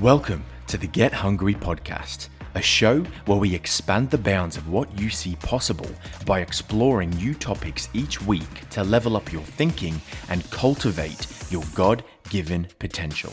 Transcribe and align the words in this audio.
Welcome 0.00 0.44
to 0.66 0.76
the 0.76 0.86
Get 0.86 1.10
Hungry 1.10 1.54
podcast, 1.54 2.28
a 2.54 2.60
show 2.60 3.02
where 3.24 3.38
we 3.38 3.54
expand 3.54 4.10
the 4.10 4.18
bounds 4.18 4.58
of 4.58 4.68
what 4.68 5.00
you 5.00 5.08
see 5.08 5.36
possible 5.36 5.88
by 6.26 6.40
exploring 6.40 7.08
new 7.12 7.32
topics 7.32 7.88
each 7.94 8.20
week 8.20 8.68
to 8.68 8.84
level 8.84 9.16
up 9.16 9.32
your 9.32 9.40
thinking 9.40 9.98
and 10.28 10.50
cultivate 10.50 11.26
your 11.48 11.64
God 11.74 12.04
given 12.28 12.68
potential. 12.78 13.32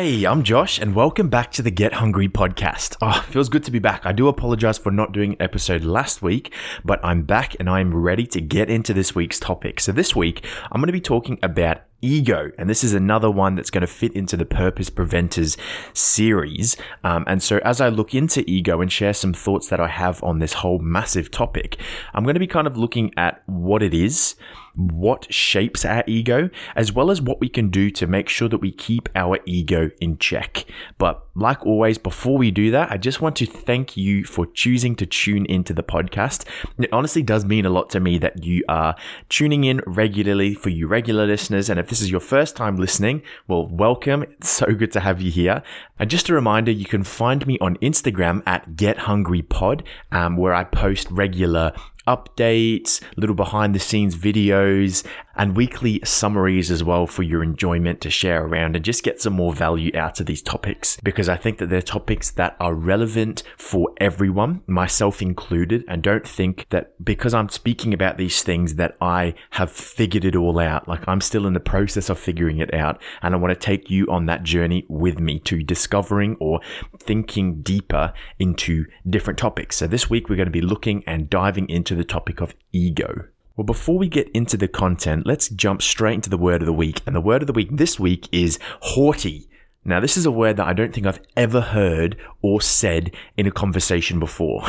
Hey, 0.00 0.24
I'm 0.24 0.44
Josh, 0.44 0.78
and 0.78 0.94
welcome 0.94 1.28
back 1.28 1.52
to 1.52 1.60
the 1.60 1.70
Get 1.70 1.92
Hungry 1.92 2.26
podcast. 2.26 2.96
Oh, 3.02 3.20
feels 3.28 3.50
good 3.50 3.64
to 3.64 3.70
be 3.70 3.80
back. 3.80 4.06
I 4.06 4.12
do 4.12 4.28
apologize 4.28 4.78
for 4.78 4.90
not 4.90 5.12
doing 5.12 5.32
an 5.32 5.42
episode 5.42 5.84
last 5.84 6.22
week, 6.22 6.54
but 6.82 7.04
I'm 7.04 7.24
back 7.24 7.54
and 7.60 7.68
I'm 7.68 7.94
ready 7.94 8.26
to 8.28 8.40
get 8.40 8.70
into 8.70 8.94
this 8.94 9.14
week's 9.14 9.38
topic. 9.38 9.78
So, 9.78 9.92
this 9.92 10.16
week, 10.16 10.46
I'm 10.72 10.80
going 10.80 10.86
to 10.86 10.92
be 10.94 11.02
talking 11.02 11.38
about 11.42 11.82
ego. 12.00 12.50
And 12.56 12.70
this 12.70 12.82
is 12.82 12.94
another 12.94 13.30
one 13.30 13.56
that's 13.56 13.70
going 13.70 13.82
to 13.82 13.86
fit 13.86 14.14
into 14.14 14.38
the 14.38 14.46
Purpose 14.46 14.88
Preventers 14.88 15.58
series. 15.92 16.78
Um, 17.04 17.24
and 17.26 17.42
so, 17.42 17.58
as 17.58 17.82
I 17.82 17.90
look 17.90 18.14
into 18.14 18.42
ego 18.50 18.80
and 18.80 18.90
share 18.90 19.12
some 19.12 19.34
thoughts 19.34 19.68
that 19.68 19.80
I 19.80 19.88
have 19.88 20.22
on 20.22 20.38
this 20.38 20.54
whole 20.54 20.78
massive 20.78 21.30
topic, 21.30 21.76
I'm 22.14 22.24
going 22.24 22.36
to 22.36 22.40
be 22.40 22.46
kind 22.46 22.66
of 22.66 22.78
looking 22.78 23.12
at 23.18 23.42
what 23.44 23.82
it 23.82 23.92
is, 23.92 24.34
what 24.76 25.32
shapes 25.32 25.84
our 25.84 26.04
ego, 26.06 26.50
as 26.76 26.92
well 26.92 27.10
as 27.10 27.20
what 27.20 27.40
we 27.40 27.48
can 27.48 27.70
do 27.70 27.90
to 27.90 28.06
make 28.06 28.28
sure 28.28 28.48
that 28.48 28.58
we 28.58 28.70
keep 28.70 29.08
our 29.14 29.38
ego 29.46 29.90
in 30.00 30.18
check. 30.18 30.66
But 30.98 31.24
like 31.34 31.64
always, 31.66 31.98
before 31.98 32.38
we 32.38 32.50
do 32.50 32.70
that, 32.70 32.90
I 32.90 32.96
just 32.96 33.20
want 33.20 33.36
to 33.36 33.46
thank 33.46 33.96
you 33.96 34.24
for 34.24 34.46
choosing 34.46 34.94
to 34.96 35.06
tune 35.06 35.46
into 35.46 35.72
the 35.72 35.82
podcast. 35.82 36.44
It 36.78 36.92
honestly 36.92 37.22
does 37.22 37.44
mean 37.44 37.66
a 37.66 37.70
lot 37.70 37.90
to 37.90 38.00
me 38.00 38.18
that 38.18 38.44
you 38.44 38.62
are 38.68 38.94
tuning 39.28 39.64
in 39.64 39.80
regularly 39.86 40.54
for 40.54 40.68
you 40.68 40.86
regular 40.86 41.26
listeners. 41.26 41.68
And 41.68 41.80
if 41.80 41.88
this 41.88 42.00
is 42.00 42.10
your 42.10 42.20
first 42.20 42.56
time 42.56 42.76
listening, 42.76 43.22
well, 43.48 43.66
welcome. 43.66 44.22
It's 44.22 44.50
so 44.50 44.66
good 44.66 44.92
to 44.92 45.00
have 45.00 45.20
you 45.20 45.30
here. 45.30 45.62
And 45.98 46.10
just 46.10 46.28
a 46.28 46.34
reminder, 46.34 46.70
you 46.70 46.86
can 46.86 47.04
find 47.04 47.46
me 47.46 47.58
on 47.60 47.76
Instagram 47.78 48.42
at 48.46 48.76
Get 48.76 48.90
GetHungryPod, 49.00 49.82
um, 50.12 50.36
where 50.36 50.54
I 50.54 50.64
post 50.64 51.10
regular 51.10 51.72
updates, 52.14 53.00
little 53.16 53.36
behind 53.36 53.74
the 53.74 53.78
scenes 53.78 54.16
videos, 54.16 55.06
and 55.40 55.56
weekly 55.56 55.98
summaries 56.04 56.70
as 56.70 56.84
well 56.84 57.06
for 57.06 57.22
your 57.22 57.42
enjoyment 57.42 57.98
to 58.02 58.10
share 58.10 58.44
around 58.44 58.76
and 58.76 58.84
just 58.84 59.02
get 59.02 59.22
some 59.22 59.32
more 59.32 59.54
value 59.54 59.90
out 59.94 60.20
of 60.20 60.26
these 60.26 60.42
topics 60.42 60.98
because 61.02 61.30
I 61.30 61.36
think 61.38 61.56
that 61.56 61.70
they're 61.70 61.80
topics 61.80 62.30
that 62.32 62.56
are 62.60 62.74
relevant 62.74 63.42
for 63.56 63.90
everyone, 63.96 64.60
myself 64.66 65.22
included, 65.22 65.82
and 65.88 66.02
don't 66.02 66.28
think 66.28 66.66
that 66.68 66.92
because 67.02 67.32
I'm 67.32 67.48
speaking 67.48 67.94
about 67.94 68.18
these 68.18 68.42
things 68.42 68.74
that 68.74 68.98
I 69.00 69.32
have 69.52 69.72
figured 69.72 70.26
it 70.26 70.36
all 70.36 70.58
out. 70.58 70.86
Like 70.86 71.08
I'm 71.08 71.22
still 71.22 71.46
in 71.46 71.54
the 71.54 71.58
process 71.58 72.10
of 72.10 72.18
figuring 72.18 72.58
it 72.58 72.74
out 72.74 73.00
and 73.22 73.34
I 73.34 73.38
want 73.38 73.58
to 73.58 73.66
take 73.66 73.88
you 73.88 74.06
on 74.08 74.26
that 74.26 74.42
journey 74.42 74.84
with 74.90 75.20
me 75.20 75.38
to 75.40 75.62
discovering 75.62 76.36
or 76.38 76.60
thinking 76.98 77.62
deeper 77.62 78.12
into 78.38 78.84
different 79.08 79.38
topics. 79.38 79.78
So 79.78 79.86
this 79.86 80.10
week 80.10 80.28
we're 80.28 80.36
going 80.36 80.48
to 80.48 80.52
be 80.52 80.60
looking 80.60 81.02
and 81.06 81.30
diving 81.30 81.70
into 81.70 81.94
the 81.94 82.04
topic 82.04 82.42
of 82.42 82.54
ego. 82.72 83.24
Well, 83.60 83.66
before 83.66 83.98
we 83.98 84.08
get 84.08 84.30
into 84.30 84.56
the 84.56 84.68
content, 84.68 85.26
let's 85.26 85.50
jump 85.50 85.82
straight 85.82 86.14
into 86.14 86.30
the 86.30 86.38
word 86.38 86.62
of 86.62 86.66
the 86.66 86.72
week. 86.72 87.02
And 87.04 87.14
the 87.14 87.20
word 87.20 87.42
of 87.42 87.46
the 87.46 87.52
week 87.52 87.68
this 87.70 88.00
week 88.00 88.26
is 88.32 88.58
haughty. 88.80 89.50
Now, 89.84 90.00
this 90.00 90.16
is 90.16 90.24
a 90.24 90.30
word 90.30 90.56
that 90.56 90.66
I 90.66 90.72
don't 90.72 90.94
think 90.94 91.06
I've 91.06 91.20
ever 91.36 91.60
heard 91.60 92.16
or 92.40 92.62
said 92.62 93.14
in 93.36 93.46
a 93.46 93.50
conversation 93.50 94.18
before. 94.18 94.62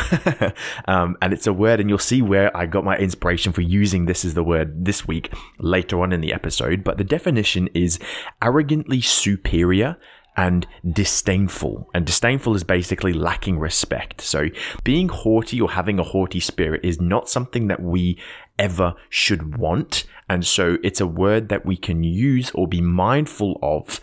um, 0.90 1.16
and 1.22 1.32
it's 1.32 1.48
a 1.48 1.54
word, 1.54 1.80
and 1.80 1.88
you'll 1.88 2.00
see 2.00 2.22
where 2.22 2.56
I 2.56 2.66
got 2.66 2.84
my 2.84 2.98
inspiration 2.98 3.54
for 3.54 3.62
using 3.62 4.08
this 4.08 4.26
as 4.26 4.34
the 4.34 4.44
word 4.44 4.84
this 4.84 5.08
week 5.08 5.34
later 5.58 6.02
on 6.02 6.12
in 6.12 6.20
the 6.20 6.34
episode. 6.34 6.84
But 6.84 6.98
the 6.98 7.06
definition 7.06 7.70
is 7.74 7.98
arrogantly 8.42 9.00
superior 9.00 9.96
and 10.38 10.66
disdainful. 10.90 11.90
And 11.94 12.06
disdainful 12.06 12.56
is 12.56 12.64
basically 12.64 13.14
lacking 13.14 13.60
respect. 13.60 14.22
So 14.22 14.48
being 14.84 15.10
haughty 15.10 15.60
or 15.60 15.72
having 15.72 16.00
a 16.00 16.04
haughty 16.04 16.40
spirit 16.40 16.82
is 16.84 17.02
not 17.02 17.30
something 17.30 17.68
that 17.68 17.82
we 17.82 18.18
ever 18.58 18.96
should 19.10 19.58
want. 19.58 20.06
And 20.30 20.46
so 20.46 20.78
it's 20.84 21.02
a 21.02 21.08
word 21.08 21.50
that 21.50 21.66
we 21.66 21.76
can 21.76 22.04
use 22.04 22.52
or 22.52 22.68
be 22.68 22.82
mindful 22.82 23.60
of 23.62 24.00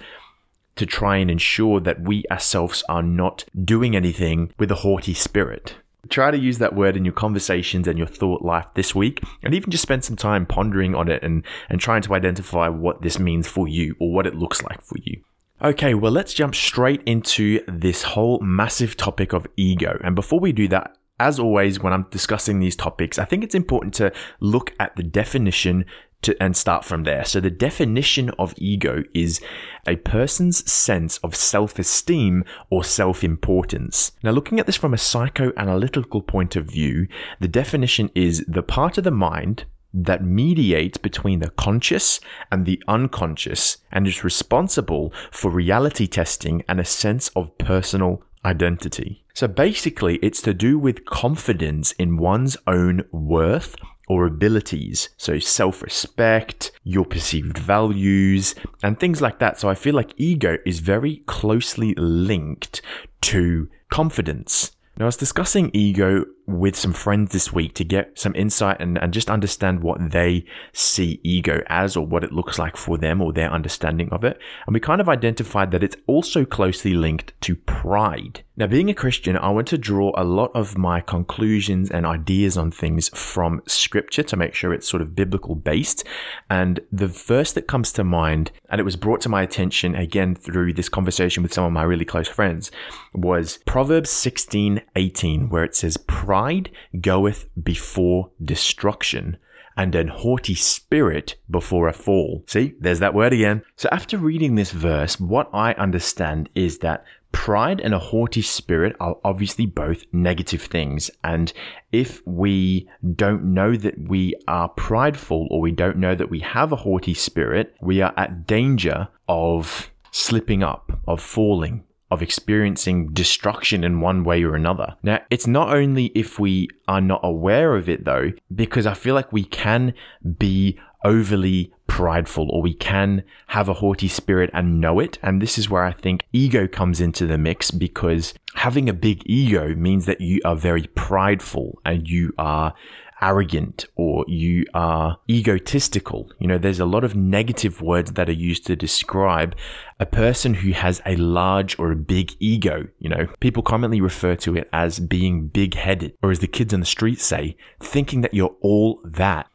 to 0.76 0.86
try 0.86 1.16
and 1.16 1.30
ensure 1.30 1.80
that 1.80 2.02
we 2.02 2.24
ourselves 2.30 2.84
are 2.88 3.02
not 3.02 3.44
doing 3.64 3.96
anything 3.96 4.52
with 4.58 4.70
a 4.70 4.76
haughty 4.76 5.14
spirit. 5.14 5.76
Try 6.08 6.30
to 6.30 6.38
use 6.38 6.58
that 6.58 6.74
word 6.74 6.96
in 6.96 7.04
your 7.04 7.14
conversations 7.14 7.88
and 7.88 7.98
your 7.98 8.06
thought 8.06 8.42
life 8.42 8.66
this 8.74 8.94
week, 8.94 9.20
and 9.42 9.54
even 9.54 9.70
just 9.70 9.82
spend 9.82 10.04
some 10.04 10.16
time 10.16 10.46
pondering 10.46 10.94
on 10.94 11.08
it 11.10 11.22
and, 11.22 11.44
and 11.68 11.80
trying 11.80 12.02
to 12.02 12.14
identify 12.14 12.68
what 12.68 13.02
this 13.02 13.18
means 13.18 13.48
for 13.48 13.66
you 13.66 13.96
or 13.98 14.12
what 14.12 14.26
it 14.26 14.36
looks 14.36 14.62
like 14.62 14.80
for 14.80 14.96
you. 15.02 15.20
Okay, 15.60 15.92
well, 15.92 16.12
let's 16.12 16.34
jump 16.34 16.54
straight 16.54 17.02
into 17.04 17.60
this 17.66 18.04
whole 18.04 18.38
massive 18.40 18.96
topic 18.96 19.32
of 19.32 19.44
ego. 19.56 20.00
And 20.04 20.14
before 20.14 20.38
we 20.38 20.52
do 20.52 20.68
that, 20.68 20.96
as 21.18 21.40
always, 21.40 21.80
when 21.80 21.92
I'm 21.92 22.06
discussing 22.10 22.60
these 22.60 22.76
topics, 22.76 23.18
I 23.18 23.24
think 23.24 23.42
it's 23.42 23.56
important 23.56 23.92
to 23.94 24.12
look 24.38 24.72
at 24.78 24.94
the 24.94 25.02
definition 25.02 25.84
to, 26.22 26.40
and 26.40 26.56
start 26.56 26.84
from 26.84 27.02
there. 27.02 27.24
So, 27.24 27.40
the 27.40 27.50
definition 27.50 28.30
of 28.38 28.54
ego 28.56 29.02
is 29.14 29.40
a 29.86 29.96
person's 29.96 30.70
sense 30.70 31.18
of 31.18 31.34
self 31.34 31.76
esteem 31.78 32.44
or 32.70 32.84
self 32.84 33.24
importance. 33.24 34.12
Now, 34.22 34.30
looking 34.30 34.60
at 34.60 34.66
this 34.66 34.76
from 34.76 34.94
a 34.94 34.96
psychoanalytical 34.96 36.24
point 36.24 36.54
of 36.54 36.66
view, 36.66 37.08
the 37.40 37.48
definition 37.48 38.10
is 38.14 38.44
the 38.46 38.62
part 38.62 38.96
of 38.96 39.02
the 39.02 39.10
mind 39.10 39.64
that 39.92 40.24
mediates 40.24 40.98
between 40.98 41.40
the 41.40 41.50
conscious 41.50 42.20
and 42.50 42.66
the 42.66 42.82
unconscious 42.88 43.78
and 43.90 44.06
is 44.06 44.24
responsible 44.24 45.12
for 45.30 45.50
reality 45.50 46.06
testing 46.06 46.62
and 46.68 46.78
a 46.78 46.84
sense 46.84 47.28
of 47.30 47.56
personal 47.58 48.22
identity. 48.44 49.24
So 49.34 49.48
basically, 49.48 50.16
it's 50.16 50.42
to 50.42 50.54
do 50.54 50.78
with 50.78 51.04
confidence 51.04 51.92
in 51.92 52.16
one's 52.16 52.56
own 52.66 53.04
worth 53.12 53.76
or 54.08 54.26
abilities. 54.26 55.10
So 55.16 55.38
self 55.38 55.82
respect, 55.82 56.72
your 56.82 57.04
perceived 57.04 57.58
values, 57.58 58.54
and 58.82 58.98
things 58.98 59.20
like 59.20 59.38
that. 59.38 59.60
So 59.60 59.68
I 59.68 59.74
feel 59.74 59.94
like 59.94 60.14
ego 60.16 60.56
is 60.66 60.80
very 60.80 61.22
closely 61.26 61.94
linked 61.94 62.80
to 63.22 63.68
confidence. 63.90 64.72
Now, 64.96 65.04
I 65.04 65.06
was 65.06 65.16
discussing 65.16 65.70
ego 65.72 66.24
with 66.48 66.74
some 66.74 66.94
friends 66.94 67.30
this 67.32 67.52
week 67.52 67.74
to 67.74 67.84
get 67.84 68.18
some 68.18 68.34
insight 68.34 68.80
and, 68.80 68.96
and 68.98 69.12
just 69.12 69.28
understand 69.28 69.82
what 69.82 70.12
they 70.12 70.42
see 70.72 71.20
ego 71.22 71.62
as 71.66 71.94
or 71.94 72.06
what 72.06 72.24
it 72.24 72.32
looks 72.32 72.58
like 72.58 72.74
for 72.74 72.96
them 72.96 73.20
or 73.20 73.34
their 73.34 73.52
understanding 73.52 74.08
of 74.10 74.24
it. 74.24 74.38
And 74.66 74.72
we 74.72 74.80
kind 74.80 75.02
of 75.02 75.10
identified 75.10 75.70
that 75.72 75.82
it's 75.82 75.96
also 76.06 76.46
closely 76.46 76.94
linked 76.94 77.38
to 77.42 77.54
pride. 77.54 78.44
Now, 78.56 78.66
being 78.66 78.90
a 78.90 78.94
Christian, 78.94 79.36
I 79.36 79.50
want 79.50 79.68
to 79.68 79.78
draw 79.78 80.10
a 80.16 80.24
lot 80.24 80.50
of 80.54 80.76
my 80.76 81.00
conclusions 81.00 81.90
and 81.90 82.04
ideas 82.04 82.56
on 82.56 82.72
things 82.72 83.08
from 83.10 83.62
scripture 83.68 84.24
to 84.24 84.36
make 84.36 84.54
sure 84.54 84.72
it's 84.72 84.88
sort 84.88 85.02
of 85.02 85.14
biblical 85.14 85.54
based. 85.54 86.02
And 86.50 86.80
the 86.90 87.06
verse 87.06 87.52
that 87.52 87.68
comes 87.68 87.92
to 87.92 88.02
mind, 88.02 88.50
and 88.68 88.80
it 88.80 88.84
was 88.84 88.96
brought 88.96 89.20
to 89.20 89.28
my 89.28 89.42
attention 89.42 89.94
again 89.94 90.34
through 90.34 90.72
this 90.72 90.88
conversation 90.88 91.42
with 91.42 91.52
some 91.52 91.64
of 91.64 91.72
my 91.72 91.84
really 91.84 92.04
close 92.04 92.26
friends, 92.26 92.72
was 93.14 93.60
Proverbs 93.64 94.10
16 94.10 94.80
18, 94.96 95.50
where 95.50 95.62
it 95.62 95.76
says, 95.76 95.96
Pride 95.96 96.37
Pride 96.38 96.70
goeth 97.00 97.48
before 97.60 98.30
destruction, 98.40 99.38
and 99.76 99.92
an 99.96 100.06
haughty 100.06 100.54
spirit 100.54 101.34
before 101.50 101.88
a 101.88 101.92
fall. 101.92 102.44
See, 102.46 102.74
there's 102.78 103.00
that 103.00 103.12
word 103.12 103.32
again. 103.32 103.62
So 103.74 103.88
after 103.90 104.16
reading 104.18 104.54
this 104.54 104.70
verse, 104.70 105.18
what 105.18 105.50
I 105.52 105.72
understand 105.72 106.48
is 106.54 106.78
that 106.78 107.04
pride 107.32 107.80
and 107.80 107.92
a 107.92 107.98
haughty 107.98 108.42
spirit 108.42 108.94
are 109.00 109.16
obviously 109.24 109.66
both 109.66 110.04
negative 110.12 110.62
things. 110.62 111.10
And 111.24 111.52
if 111.90 112.24
we 112.24 112.88
don't 113.16 113.42
know 113.42 113.74
that 113.74 113.98
we 113.98 114.36
are 114.46 114.68
prideful 114.68 115.48
or 115.50 115.60
we 115.60 115.72
don't 115.72 115.96
know 115.96 116.14
that 116.14 116.30
we 116.30 116.38
have 116.38 116.70
a 116.70 116.76
haughty 116.76 117.14
spirit, 117.14 117.74
we 117.82 118.00
are 118.00 118.14
at 118.16 118.46
danger 118.46 119.08
of 119.28 119.90
slipping 120.12 120.62
up, 120.62 121.00
of 121.08 121.20
falling, 121.20 121.82
of 122.10 122.22
experiencing 122.22 123.12
destruction 123.12 123.84
in 123.84 124.00
one 124.00 124.24
way 124.24 124.42
or 124.42 124.54
another. 124.54 124.96
Now, 125.02 125.20
it's 125.30 125.46
not 125.46 125.74
only 125.74 126.06
if 126.14 126.38
we 126.38 126.68
are 126.86 127.00
not 127.00 127.20
aware 127.22 127.76
of 127.76 127.88
it 127.88 128.04
though, 128.04 128.32
because 128.54 128.86
I 128.86 128.94
feel 128.94 129.14
like 129.14 129.32
we 129.32 129.44
can 129.44 129.94
be 130.38 130.78
overly 131.04 131.72
prideful 131.86 132.50
or 132.50 132.60
we 132.60 132.74
can 132.74 133.22
have 133.48 133.68
a 133.68 133.74
haughty 133.74 134.08
spirit 134.08 134.50
and 134.52 134.80
know 134.80 135.00
it. 135.00 135.18
And 135.22 135.40
this 135.40 135.58
is 135.58 135.70
where 135.70 135.84
I 135.84 135.92
think 135.92 136.24
ego 136.32 136.66
comes 136.66 137.00
into 137.00 137.26
the 137.26 137.38
mix 137.38 137.70
because 137.70 138.34
having 138.54 138.88
a 138.88 138.92
big 138.92 139.22
ego 139.26 139.74
means 139.74 140.06
that 140.06 140.20
you 140.20 140.40
are 140.44 140.56
very 140.56 140.86
prideful 140.94 141.80
and 141.84 142.08
you 142.08 142.32
are 142.38 142.74
arrogant 143.20 143.84
or 143.96 144.24
you 144.28 144.64
are 144.74 145.18
egotistical. 145.28 146.30
You 146.38 146.46
know, 146.46 146.58
there's 146.58 146.80
a 146.80 146.86
lot 146.86 147.04
of 147.04 147.14
negative 147.14 147.80
words 147.82 148.12
that 148.12 148.28
are 148.28 148.32
used 148.32 148.66
to 148.66 148.76
describe 148.76 149.56
a 150.00 150.06
person 150.06 150.54
who 150.54 150.72
has 150.72 151.02
a 151.04 151.16
large 151.16 151.78
or 151.78 151.90
a 151.92 151.96
big 151.96 152.32
ego. 152.38 152.86
You 152.98 153.08
know, 153.08 153.26
people 153.40 153.62
commonly 153.62 154.00
refer 154.00 154.36
to 154.36 154.56
it 154.56 154.68
as 154.72 155.00
being 155.00 155.48
big 155.48 155.74
headed, 155.74 156.14
or 156.22 156.30
as 156.30 156.38
the 156.38 156.46
kids 156.46 156.72
on 156.72 156.80
the 156.80 156.86
street 156.86 157.20
say, 157.20 157.56
thinking 157.80 158.20
that 158.22 158.34
you're 158.34 158.56
all 158.60 159.00
that. 159.04 159.48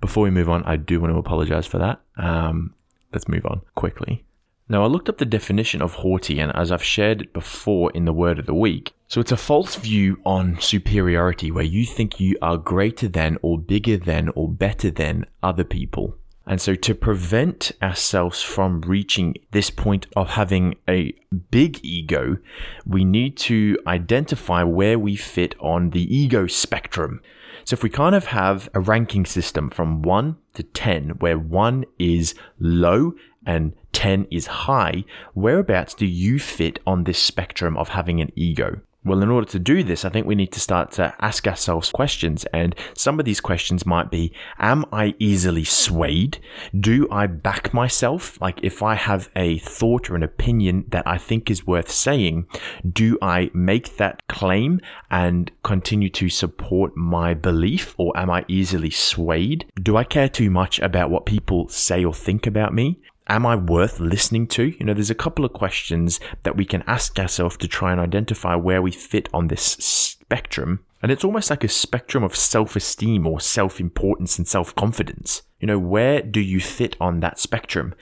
Before 0.00 0.24
we 0.24 0.30
move 0.30 0.50
on, 0.50 0.62
I 0.64 0.76
do 0.76 1.00
want 1.00 1.14
to 1.14 1.18
apologize 1.18 1.66
for 1.66 1.78
that. 1.78 2.00
Um, 2.16 2.74
let's 3.12 3.28
move 3.28 3.46
on 3.46 3.62
quickly. 3.74 4.24
Now, 4.66 4.82
I 4.82 4.86
looked 4.86 5.10
up 5.10 5.18
the 5.18 5.26
definition 5.26 5.82
of 5.82 5.94
haughty, 5.94 6.40
and 6.40 6.50
as 6.56 6.72
I've 6.72 6.82
shared 6.82 7.20
it 7.20 7.32
before 7.34 7.90
in 7.92 8.06
the 8.06 8.14
word 8.14 8.38
of 8.38 8.46
the 8.46 8.54
week, 8.54 8.94
so 9.08 9.20
it's 9.20 9.32
a 9.32 9.36
false 9.36 9.76
view 9.76 10.18
on 10.24 10.58
superiority 10.58 11.50
where 11.50 11.64
you 11.64 11.84
think 11.84 12.18
you 12.18 12.38
are 12.40 12.56
greater 12.56 13.06
than, 13.06 13.36
or 13.42 13.58
bigger 13.58 13.98
than, 13.98 14.30
or 14.30 14.48
better 14.48 14.90
than 14.90 15.26
other 15.42 15.64
people. 15.64 16.16
And 16.46 16.60
so, 16.60 16.74
to 16.74 16.94
prevent 16.94 17.72
ourselves 17.82 18.42
from 18.42 18.80
reaching 18.82 19.34
this 19.50 19.68
point 19.68 20.06
of 20.16 20.30
having 20.30 20.76
a 20.88 21.14
big 21.50 21.80
ego, 21.82 22.38
we 22.86 23.04
need 23.04 23.36
to 23.38 23.78
identify 23.86 24.62
where 24.62 24.98
we 24.98 25.14
fit 25.14 25.54
on 25.60 25.90
the 25.90 26.14
ego 26.14 26.46
spectrum. 26.46 27.20
So, 27.64 27.74
if 27.74 27.82
we 27.82 27.90
kind 27.90 28.14
of 28.14 28.26
have 28.26 28.68
a 28.72 28.80
ranking 28.80 29.26
system 29.26 29.68
from 29.68 30.02
1 30.02 30.36
to 30.54 30.62
10, 30.62 31.10
where 31.18 31.38
1 31.38 31.84
is 31.98 32.34
low 32.58 33.14
and 33.46 33.74
10 33.94 34.26
is 34.30 34.46
high, 34.46 35.04
whereabouts 35.32 35.94
do 35.94 36.04
you 36.04 36.38
fit 36.38 36.78
on 36.86 37.04
this 37.04 37.18
spectrum 37.18 37.76
of 37.78 37.90
having 37.90 38.20
an 38.20 38.30
ego? 38.36 38.80
Well, 39.06 39.22
in 39.22 39.28
order 39.28 39.46
to 39.48 39.58
do 39.58 39.82
this, 39.82 40.06
I 40.06 40.08
think 40.08 40.26
we 40.26 40.34
need 40.34 40.52
to 40.52 40.60
start 40.60 40.90
to 40.92 41.14
ask 41.20 41.46
ourselves 41.46 41.90
questions. 41.90 42.46
And 42.54 42.74
some 42.94 43.18
of 43.18 43.26
these 43.26 43.40
questions 43.40 43.84
might 43.84 44.10
be 44.10 44.32
Am 44.58 44.86
I 44.90 45.14
easily 45.18 45.64
swayed? 45.64 46.38
Do 46.78 47.06
I 47.10 47.26
back 47.26 47.74
myself? 47.74 48.40
Like, 48.40 48.60
if 48.62 48.82
I 48.82 48.94
have 48.94 49.28
a 49.36 49.58
thought 49.58 50.08
or 50.08 50.16
an 50.16 50.22
opinion 50.22 50.86
that 50.88 51.06
I 51.06 51.18
think 51.18 51.50
is 51.50 51.66
worth 51.66 51.90
saying, 51.90 52.46
do 52.90 53.18
I 53.20 53.50
make 53.52 53.98
that 53.98 54.26
claim 54.26 54.80
and 55.10 55.50
continue 55.62 56.08
to 56.10 56.30
support 56.30 56.96
my 56.96 57.34
belief? 57.34 57.94
Or 57.98 58.16
am 58.16 58.30
I 58.30 58.46
easily 58.48 58.90
swayed? 58.90 59.66
Do 59.82 59.98
I 59.98 60.04
care 60.04 60.30
too 60.30 60.48
much 60.48 60.78
about 60.78 61.10
what 61.10 61.26
people 61.26 61.68
say 61.68 62.02
or 62.06 62.14
think 62.14 62.46
about 62.46 62.72
me? 62.72 63.00
Am 63.26 63.46
I 63.46 63.56
worth 63.56 64.00
listening 64.00 64.46
to? 64.48 64.64
You 64.64 64.84
know, 64.84 64.94
there's 64.94 65.10
a 65.10 65.14
couple 65.14 65.44
of 65.44 65.52
questions 65.52 66.20
that 66.42 66.56
we 66.56 66.64
can 66.64 66.84
ask 66.86 67.18
ourselves 67.18 67.56
to 67.58 67.68
try 67.68 67.92
and 67.92 68.00
identify 68.00 68.54
where 68.54 68.82
we 68.82 68.90
fit 68.90 69.28
on 69.32 69.48
this 69.48 69.62
spectrum. 69.62 70.84
And 71.02 71.12
it's 71.12 71.24
almost 71.24 71.50
like 71.50 71.64
a 71.64 71.68
spectrum 71.68 72.24
of 72.24 72.34
self 72.34 72.76
esteem 72.76 73.26
or 73.26 73.40
self 73.40 73.80
importance 73.80 74.38
and 74.38 74.48
self 74.48 74.74
confidence. 74.74 75.42
You 75.60 75.66
know, 75.66 75.78
where 75.78 76.22
do 76.22 76.40
you 76.40 76.60
fit 76.60 76.96
on 77.00 77.20
that 77.20 77.38
spectrum? 77.38 77.94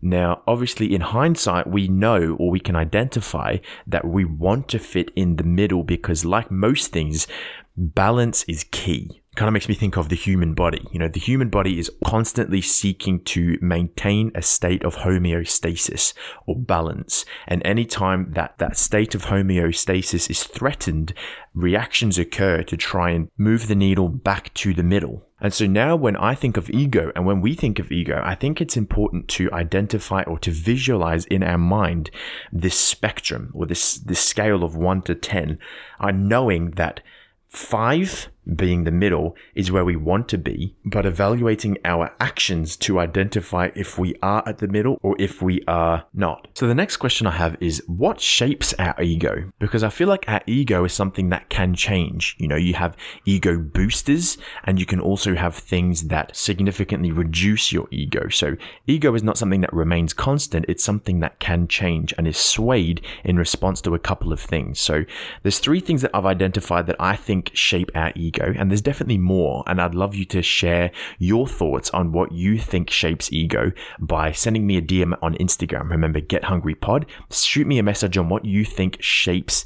Now, 0.00 0.42
obviously, 0.46 0.94
in 0.94 1.00
hindsight, 1.00 1.66
we 1.66 1.88
know 1.88 2.36
or 2.38 2.50
we 2.50 2.60
can 2.60 2.76
identify 2.76 3.58
that 3.86 4.06
we 4.06 4.24
want 4.24 4.68
to 4.68 4.78
fit 4.78 5.10
in 5.16 5.36
the 5.36 5.44
middle 5.44 5.82
because, 5.82 6.24
like 6.24 6.50
most 6.50 6.92
things, 6.92 7.26
balance 7.76 8.44
is 8.44 8.64
key 8.70 9.22
kind 9.38 9.48
of 9.48 9.52
makes 9.52 9.68
me 9.68 9.74
think 9.76 9.96
of 9.96 10.08
the 10.08 10.16
human 10.16 10.52
body. 10.52 10.84
You 10.90 10.98
know, 10.98 11.08
the 11.08 11.20
human 11.20 11.48
body 11.48 11.78
is 11.78 11.90
constantly 12.04 12.60
seeking 12.60 13.22
to 13.24 13.56
maintain 13.60 14.32
a 14.34 14.42
state 14.42 14.82
of 14.82 14.96
homeostasis 14.96 16.12
or 16.46 16.56
balance. 16.56 17.24
And 17.46 17.64
anytime 17.64 18.32
that 18.32 18.58
that 18.58 18.76
state 18.76 19.14
of 19.14 19.26
homeostasis 19.26 20.28
is 20.28 20.42
threatened, 20.42 21.14
reactions 21.54 22.18
occur 22.18 22.64
to 22.64 22.76
try 22.76 23.10
and 23.10 23.30
move 23.38 23.68
the 23.68 23.76
needle 23.76 24.08
back 24.08 24.52
to 24.54 24.74
the 24.74 24.82
middle. 24.82 25.24
And 25.40 25.54
so 25.54 25.66
now 25.66 25.94
when 25.94 26.16
I 26.16 26.34
think 26.34 26.56
of 26.56 26.68
ego 26.70 27.12
and 27.14 27.24
when 27.24 27.40
we 27.40 27.54
think 27.54 27.78
of 27.78 27.92
ego, 27.92 28.20
I 28.24 28.34
think 28.34 28.60
it's 28.60 28.76
important 28.76 29.28
to 29.28 29.52
identify 29.52 30.24
or 30.24 30.40
to 30.40 30.50
visualize 30.50 31.26
in 31.26 31.44
our 31.44 31.58
mind 31.58 32.10
this 32.50 32.76
spectrum 32.76 33.52
or 33.54 33.66
this, 33.66 33.94
this 33.94 34.18
scale 34.18 34.64
of 34.64 34.74
one 34.74 35.00
to 35.02 35.14
10, 35.14 35.60
uh, 36.00 36.10
knowing 36.10 36.72
that 36.72 37.02
five 37.48 38.28
being 38.54 38.84
the 38.84 38.90
middle 38.90 39.36
is 39.54 39.70
where 39.70 39.84
we 39.84 39.96
want 39.96 40.28
to 40.28 40.38
be, 40.38 40.74
but 40.84 41.06
evaluating 41.06 41.78
our 41.84 42.12
actions 42.20 42.76
to 42.76 42.98
identify 42.98 43.70
if 43.74 43.98
we 43.98 44.14
are 44.22 44.42
at 44.46 44.58
the 44.58 44.68
middle 44.68 44.98
or 45.02 45.14
if 45.18 45.42
we 45.42 45.62
are 45.66 46.04
not. 46.14 46.48
So 46.54 46.66
the 46.66 46.74
next 46.74 46.96
question 46.96 47.26
I 47.26 47.32
have 47.32 47.56
is 47.60 47.82
what 47.86 48.20
shapes 48.20 48.74
our 48.78 49.00
ego? 49.02 49.50
Because 49.58 49.82
I 49.82 49.90
feel 49.90 50.08
like 50.08 50.24
our 50.28 50.40
ego 50.46 50.84
is 50.84 50.92
something 50.92 51.28
that 51.30 51.48
can 51.48 51.74
change. 51.74 52.36
You 52.38 52.48
know, 52.48 52.56
you 52.56 52.74
have 52.74 52.96
ego 53.24 53.58
boosters 53.58 54.38
and 54.64 54.78
you 54.78 54.86
can 54.86 55.00
also 55.00 55.34
have 55.34 55.54
things 55.54 56.08
that 56.08 56.36
significantly 56.36 57.12
reduce 57.12 57.72
your 57.72 57.88
ego. 57.90 58.28
So 58.28 58.56
ego 58.86 59.14
is 59.14 59.22
not 59.22 59.38
something 59.38 59.60
that 59.60 59.72
remains 59.72 60.12
constant. 60.12 60.64
It's 60.68 60.84
something 60.84 61.20
that 61.20 61.38
can 61.38 61.68
change 61.68 62.14
and 62.16 62.26
is 62.26 62.38
swayed 62.38 63.02
in 63.24 63.36
response 63.36 63.80
to 63.82 63.94
a 63.94 63.98
couple 63.98 64.32
of 64.32 64.40
things. 64.40 64.80
So 64.80 65.04
there's 65.42 65.58
three 65.58 65.80
things 65.80 66.02
that 66.02 66.12
I've 66.14 66.26
identified 66.26 66.86
that 66.86 66.96
I 66.98 67.16
think 67.16 67.50
shape 67.54 67.90
our 67.94 68.12
ego 68.14 68.37
ego, 68.38 68.54
and 68.58 68.70
there's 68.70 68.82
definitely 68.82 69.18
more. 69.18 69.64
And 69.66 69.80
I'd 69.80 69.94
love 69.94 70.14
you 70.14 70.24
to 70.26 70.42
share 70.42 70.90
your 71.18 71.46
thoughts 71.46 71.90
on 71.90 72.12
what 72.12 72.32
you 72.32 72.58
think 72.58 72.90
shapes 72.90 73.32
ego 73.32 73.72
by 73.98 74.32
sending 74.32 74.66
me 74.66 74.76
a 74.76 74.82
DM 74.82 75.16
on 75.22 75.34
Instagram. 75.34 75.90
Remember, 75.90 76.20
Get 76.20 76.44
Hungry 76.44 76.74
Pod. 76.74 77.06
Shoot 77.30 77.66
me 77.66 77.78
a 77.78 77.82
message 77.82 78.16
on 78.16 78.28
what 78.28 78.44
you 78.44 78.64
think 78.64 78.98
shapes 79.00 79.64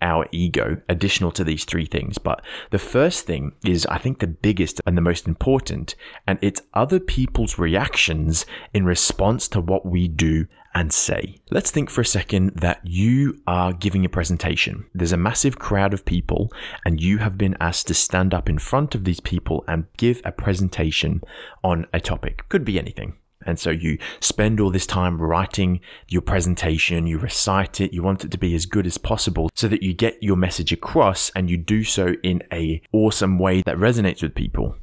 our 0.00 0.26
ego 0.32 0.80
additional 0.88 1.30
to 1.30 1.44
these 1.44 1.66
three 1.66 1.84
things. 1.84 2.16
But 2.16 2.42
the 2.70 2.78
first 2.78 3.26
thing 3.26 3.52
is, 3.64 3.84
I 3.86 3.98
think, 3.98 4.20
the 4.20 4.26
biggest 4.26 4.80
and 4.86 4.96
the 4.96 5.02
most 5.02 5.26
important, 5.26 5.94
and 6.26 6.38
it's 6.40 6.62
other 6.72 6.98
people's 6.98 7.58
reactions 7.58 8.46
in 8.72 8.86
response 8.86 9.48
to 9.48 9.60
what 9.60 9.84
we 9.84 10.08
do 10.08 10.46
and 10.76 10.92
say. 10.92 11.40
Let's 11.50 11.70
think 11.70 11.88
for 11.88 12.02
a 12.02 12.04
second 12.04 12.52
that 12.56 12.80
you 12.84 13.40
are 13.46 13.72
giving 13.72 14.04
a 14.04 14.10
presentation. 14.10 14.84
There's 14.94 15.10
a 15.10 15.16
massive 15.16 15.58
crowd 15.58 15.94
of 15.94 16.04
people, 16.04 16.52
and 16.84 17.00
you 17.00 17.16
have 17.18 17.38
been 17.38 17.56
asked 17.60 17.86
to 17.86 17.94
stand 17.94 18.34
up 18.34 18.46
in 18.46 18.58
front 18.58 18.94
of 18.94 19.04
these 19.04 19.20
people 19.20 19.64
and 19.66 19.86
give 19.96 20.20
a 20.22 20.32
presentation 20.32 21.22
on 21.64 21.86
a 21.94 21.98
topic. 21.98 22.46
Could 22.50 22.66
be 22.66 22.78
anything. 22.78 23.16
And 23.46 23.58
so 23.58 23.70
you 23.70 23.96
spend 24.20 24.60
all 24.60 24.70
this 24.70 24.86
time 24.86 25.22
writing 25.22 25.80
your 26.08 26.20
presentation, 26.20 27.06
you 27.06 27.18
recite 27.18 27.80
it, 27.80 27.94
you 27.94 28.02
want 28.02 28.24
it 28.24 28.30
to 28.32 28.38
be 28.38 28.54
as 28.54 28.66
good 28.66 28.86
as 28.86 28.98
possible 28.98 29.48
so 29.54 29.68
that 29.68 29.82
you 29.82 29.94
get 29.94 30.22
your 30.22 30.36
message 30.36 30.72
across 30.72 31.30
and 31.30 31.48
you 31.48 31.56
do 31.56 31.84
so 31.84 32.16
in 32.22 32.42
a 32.52 32.82
awesome 32.92 33.38
way 33.38 33.62
that 33.62 33.76
resonates 33.76 34.22
with 34.22 34.34
people. 34.34 34.76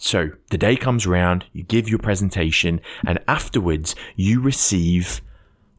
So 0.00 0.30
the 0.50 0.58
day 0.58 0.76
comes 0.76 1.06
around, 1.06 1.44
you 1.52 1.64
give 1.64 1.88
your 1.88 1.98
presentation, 1.98 2.80
and 3.06 3.18
afterwards 3.26 3.94
you 4.16 4.40
receive 4.40 5.20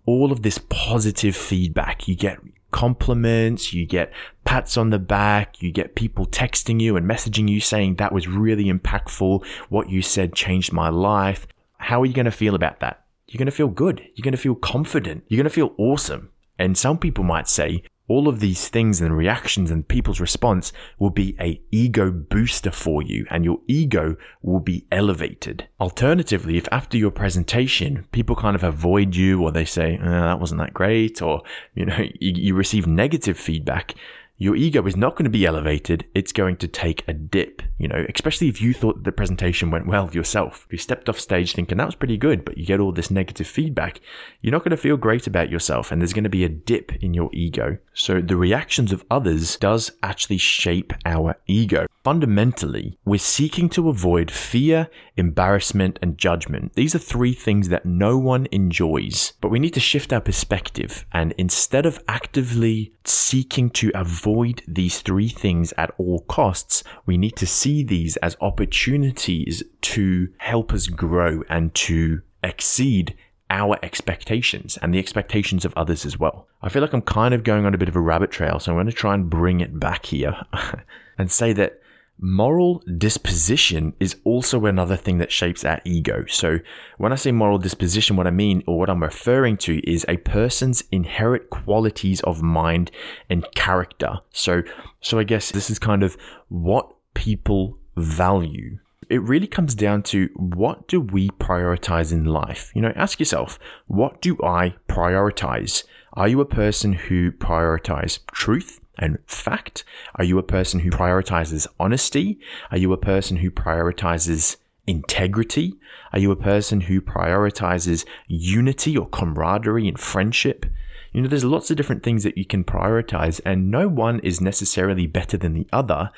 all 0.06 0.32
of 0.32 0.42
this 0.42 0.60
positive 0.70 1.36
feedback. 1.36 2.08
You 2.08 2.16
get 2.16 2.40
compliments, 2.72 3.74
you 3.74 3.86
get 3.86 4.12
pats 4.44 4.78
on 4.78 4.90
the 4.90 5.00
back, 5.00 5.62
you 5.62 5.72
get 5.72 5.96
people 5.96 6.26
texting 6.26 6.82
you 6.82 6.96
and 6.98 7.10
messaging 7.10 7.50
you 7.50 7.60
saying 7.60 7.96
that 7.96 8.12
was 8.12 8.28
really 8.28 8.66
impactful. 8.66 9.46
What 9.70 9.90
you 9.90 10.02
said 10.02 10.34
changed 10.34 10.74
my 10.74 10.90
life. 10.90 11.48
How 11.78 12.02
are 12.02 12.06
you 12.06 12.14
going 12.14 12.26
to 12.26 12.32
feel 12.32 12.56
about 12.56 12.80
that? 12.82 13.06
You're 13.28 13.40
going 13.40 13.46
to 13.46 13.52
feel 13.52 13.68
good. 13.68 14.02
You're 14.16 14.24
going 14.24 14.34
to 14.34 14.38
feel 14.38 14.56
confident. 14.56 15.24
You're 15.28 15.38
going 15.38 15.44
to 15.46 15.50
feel 15.50 15.76
awesome. 15.78 16.30
And 16.58 16.78
some 16.78 16.98
people 16.98 17.24
might 17.24 17.48
say, 17.48 17.84
all 18.10 18.28
of 18.28 18.40
these 18.40 18.68
things 18.68 19.00
and 19.00 19.16
reactions 19.16 19.72
and 19.72 19.88
people's 19.88 20.20
response 20.20 20.74
will 20.98 21.12
be 21.12 21.38
a 21.40 21.62
ego 21.72 22.12
booster 22.12 22.72
for 22.72 23.02
you 23.02 23.26
and 23.30 23.46
your 23.46 23.60
ego 23.68 24.18
will 24.42 24.60
be 24.60 24.86
elevated. 24.92 25.70
Alternatively, 25.80 26.58
if 26.58 26.68
after 26.72 26.98
your 26.98 27.12
presentation 27.12 28.06
people 28.12 28.36
kind 28.36 28.56
of 28.56 28.64
avoid 28.64 29.16
you 29.16 29.42
or 29.42 29.52
they 29.52 29.64
say, 29.64 30.00
oh, 30.02 30.10
that 30.10 30.40
wasn't 30.40 30.60
that 30.60 30.74
great 30.74 31.22
or, 31.22 31.42
you 31.76 31.86
know, 31.86 31.98
you, 32.20 32.34
you 32.36 32.54
receive 32.56 32.88
negative 32.88 33.38
feedback, 33.38 33.96
your 34.42 34.56
ego 34.56 34.88
is 34.88 34.96
not 34.96 35.16
going 35.16 35.26
to 35.26 35.30
be 35.30 35.46
elevated. 35.46 36.06
It's 36.16 36.32
going 36.32 36.56
to 36.58 36.68
take 36.68 37.04
a 37.08 37.14
dip, 37.14 37.62
you 37.78 37.90
know, 37.90 38.06
especially 38.16 38.48
if 38.48 38.62
you 38.62 38.74
thought 38.74 39.04
the 39.04 39.12
presentation 39.12 39.70
went 39.70 39.86
well 39.86 40.10
yourself. 40.12 40.66
If 40.68 40.72
you 40.72 40.78
stepped 40.78 41.10
off 41.10 41.20
stage 41.20 41.54
thinking 41.54 41.78
that 41.78 41.86
was 41.86 41.96
pretty 41.96 42.16
good, 42.16 42.46
but 42.46 42.58
you 42.58 42.66
get 42.66 42.80
all 42.80 42.94
this 42.94 43.12
negative 43.12 43.48
feedback, 43.48 44.00
you're 44.42 44.54
not 44.54 44.64
going 44.64 44.72
to 44.72 44.78
feel 44.78 44.96
great 44.96 45.28
about 45.28 45.50
yourself 45.50 45.92
and 45.92 46.02
there's 46.02 46.14
going 46.14 46.24
to 46.24 46.30
be 46.30 46.46
a 46.46 46.50
dip 46.50 46.94
in 47.04 47.14
your 47.14 47.30
ego. 47.34 47.78
So 47.94 48.22
the 48.22 48.38
reactions 48.38 48.94
of 48.94 49.04
others 49.12 49.58
does 49.58 49.92
actually 50.02 50.38
shape 50.38 50.94
our 51.06 51.36
ego. 51.46 51.88
Fundamentally, 52.04 52.98
we're 53.06 53.20
seeking 53.20 53.70
to 53.70 53.90
avoid 53.90 54.32
fear, 54.32 54.90
embarrassment, 55.18 56.00
and 56.02 56.18
judgment. 56.18 56.74
These 56.74 56.96
are 56.96 57.00
three 57.00 57.34
things 57.34 57.70
that 57.70 57.86
no 57.86 58.18
one 58.18 58.48
enjoys. 58.52 59.34
But 59.42 59.50
we 59.50 59.60
need 59.60 59.74
to 59.74 59.80
shift 59.80 60.14
our 60.14 60.22
perspective 60.22 61.06
and 61.12 61.34
instead 61.38 61.86
of 61.86 62.04
actively 62.08 62.94
seeking 63.06 63.70
to 63.72 63.92
avoid 63.96 64.62
these 64.68 65.02
three 65.02 65.30
things 65.30 65.74
at 65.78 65.94
all 65.98 66.20
costs, 66.22 66.84
we 67.06 67.18
need 67.18 67.36
to 67.38 67.48
see 67.48 67.84
these 67.84 68.18
as 68.18 68.38
opportunities 68.42 69.64
to 69.82 70.30
help 70.38 70.74
us 70.74 70.88
grow 70.88 71.44
and 71.50 71.74
to 71.76 72.22
exceed 72.44 73.16
our 73.50 73.80
expectations 73.82 74.78
and 74.82 74.94
the 74.94 75.00
expectations 75.00 75.66
of 75.66 75.74
others 75.76 76.06
as 76.06 76.20
well. 76.20 76.48
I 76.62 76.70
feel 76.70 76.82
like 76.82 76.94
I'm 76.94 77.02
kind 77.02 77.34
of 77.34 77.44
going 77.44 77.66
on 77.66 77.74
a 77.74 77.78
bit 77.78 77.90
of 77.90 77.96
a 77.96 78.02
rabbit 78.02 78.32
trail, 78.32 78.60
so 78.60 78.72
I'm 78.72 78.76
going 78.76 78.88
to 78.88 78.94
try 78.94 79.14
and 79.14 79.30
bring 79.30 79.60
it 79.60 79.80
back 79.80 80.06
here 80.06 80.36
and 81.18 81.32
say 81.32 81.54
that 81.54 81.82
Moral 82.22 82.84
disposition 82.98 83.94
is 84.00 84.18
also 84.26 84.66
another 84.66 84.98
thing 84.98 85.20
that 85.20 85.32
shapes 85.32 85.64
our 85.64 85.80
ego. 85.86 86.26
So, 86.28 86.60
when 86.98 87.14
I 87.14 87.16
say 87.16 87.32
moral 87.32 87.58
disposition, 87.58 88.18
what 88.18 88.28
I 88.28 88.32
mean 88.32 88.62
or 88.68 88.78
what 88.78 88.90
I'm 88.90 89.02
referring 89.02 89.56
to 89.60 89.80
is 89.90 90.06
a 90.10 90.18
person's 90.18 90.84
inherent 90.92 91.50
qualities 91.50 92.20
of 92.22 92.42
mind 92.42 92.92
and 93.30 93.46
character. 93.56 94.20
So, 94.32 94.64
so 95.00 95.18
I 95.18 95.24
guess 95.24 95.52
this 95.52 95.70
is 95.70 95.80
kind 95.80 96.04
of 96.04 96.18
what 96.50 96.94
people 97.14 97.78
value. 97.96 98.80
It 99.10 99.22
really 99.22 99.48
comes 99.48 99.74
down 99.74 100.04
to 100.04 100.30
what 100.36 100.90
do 100.90 101.00
we 101.00 101.30
prioritize 101.30 102.12
in 102.12 102.26
life? 102.26 102.72
You 102.76 102.82
know, 102.82 102.94
ask 102.98 103.20
yourself, 103.20 103.58
what 103.88 104.22
do 104.22 104.38
I 104.44 104.76
prioritize? 104.90 105.86
Are 106.14 106.28
you 106.28 106.42
a 106.42 106.46
person 106.46 106.94
who 106.94 107.32
prioritizes 107.32 108.20
truth? 108.34 108.82
And 109.00 109.18
fact? 109.26 109.84
Are 110.16 110.24
you 110.24 110.38
a 110.38 110.44
person 110.44 110.82
who 110.82 110.92
prioritizes 110.92 111.66
honesty? 111.80 112.40
Are 112.72 112.78
you 112.78 112.94
a 112.94 112.98
person 112.98 113.38
who 113.38 113.50
prioritizes 113.50 114.58
integrity? 114.86 115.74
Are 116.14 116.20
you 116.20 116.32
a 116.32 116.36
person 116.36 116.82
who 116.82 117.02
prioritizes 117.02 118.06
unity 118.28 118.96
or 118.96 119.10
camaraderie 119.10 119.88
and 119.88 120.00
friendship? 120.00 120.66
You 121.14 121.22
know, 121.22 121.28
there's 121.28 121.44
lots 121.44 121.72
of 121.72 121.78
different 121.78 122.04
things 122.04 122.24
that 122.24 122.38
you 122.38 122.46
can 122.46 122.64
prioritize, 122.64 123.42
and 123.44 123.72
no 123.72 123.88
one 123.88 124.20
is 124.20 124.40
necessarily 124.40 125.08
better 125.08 125.38
than 125.38 125.54
the 125.54 125.68
other 125.74 126.12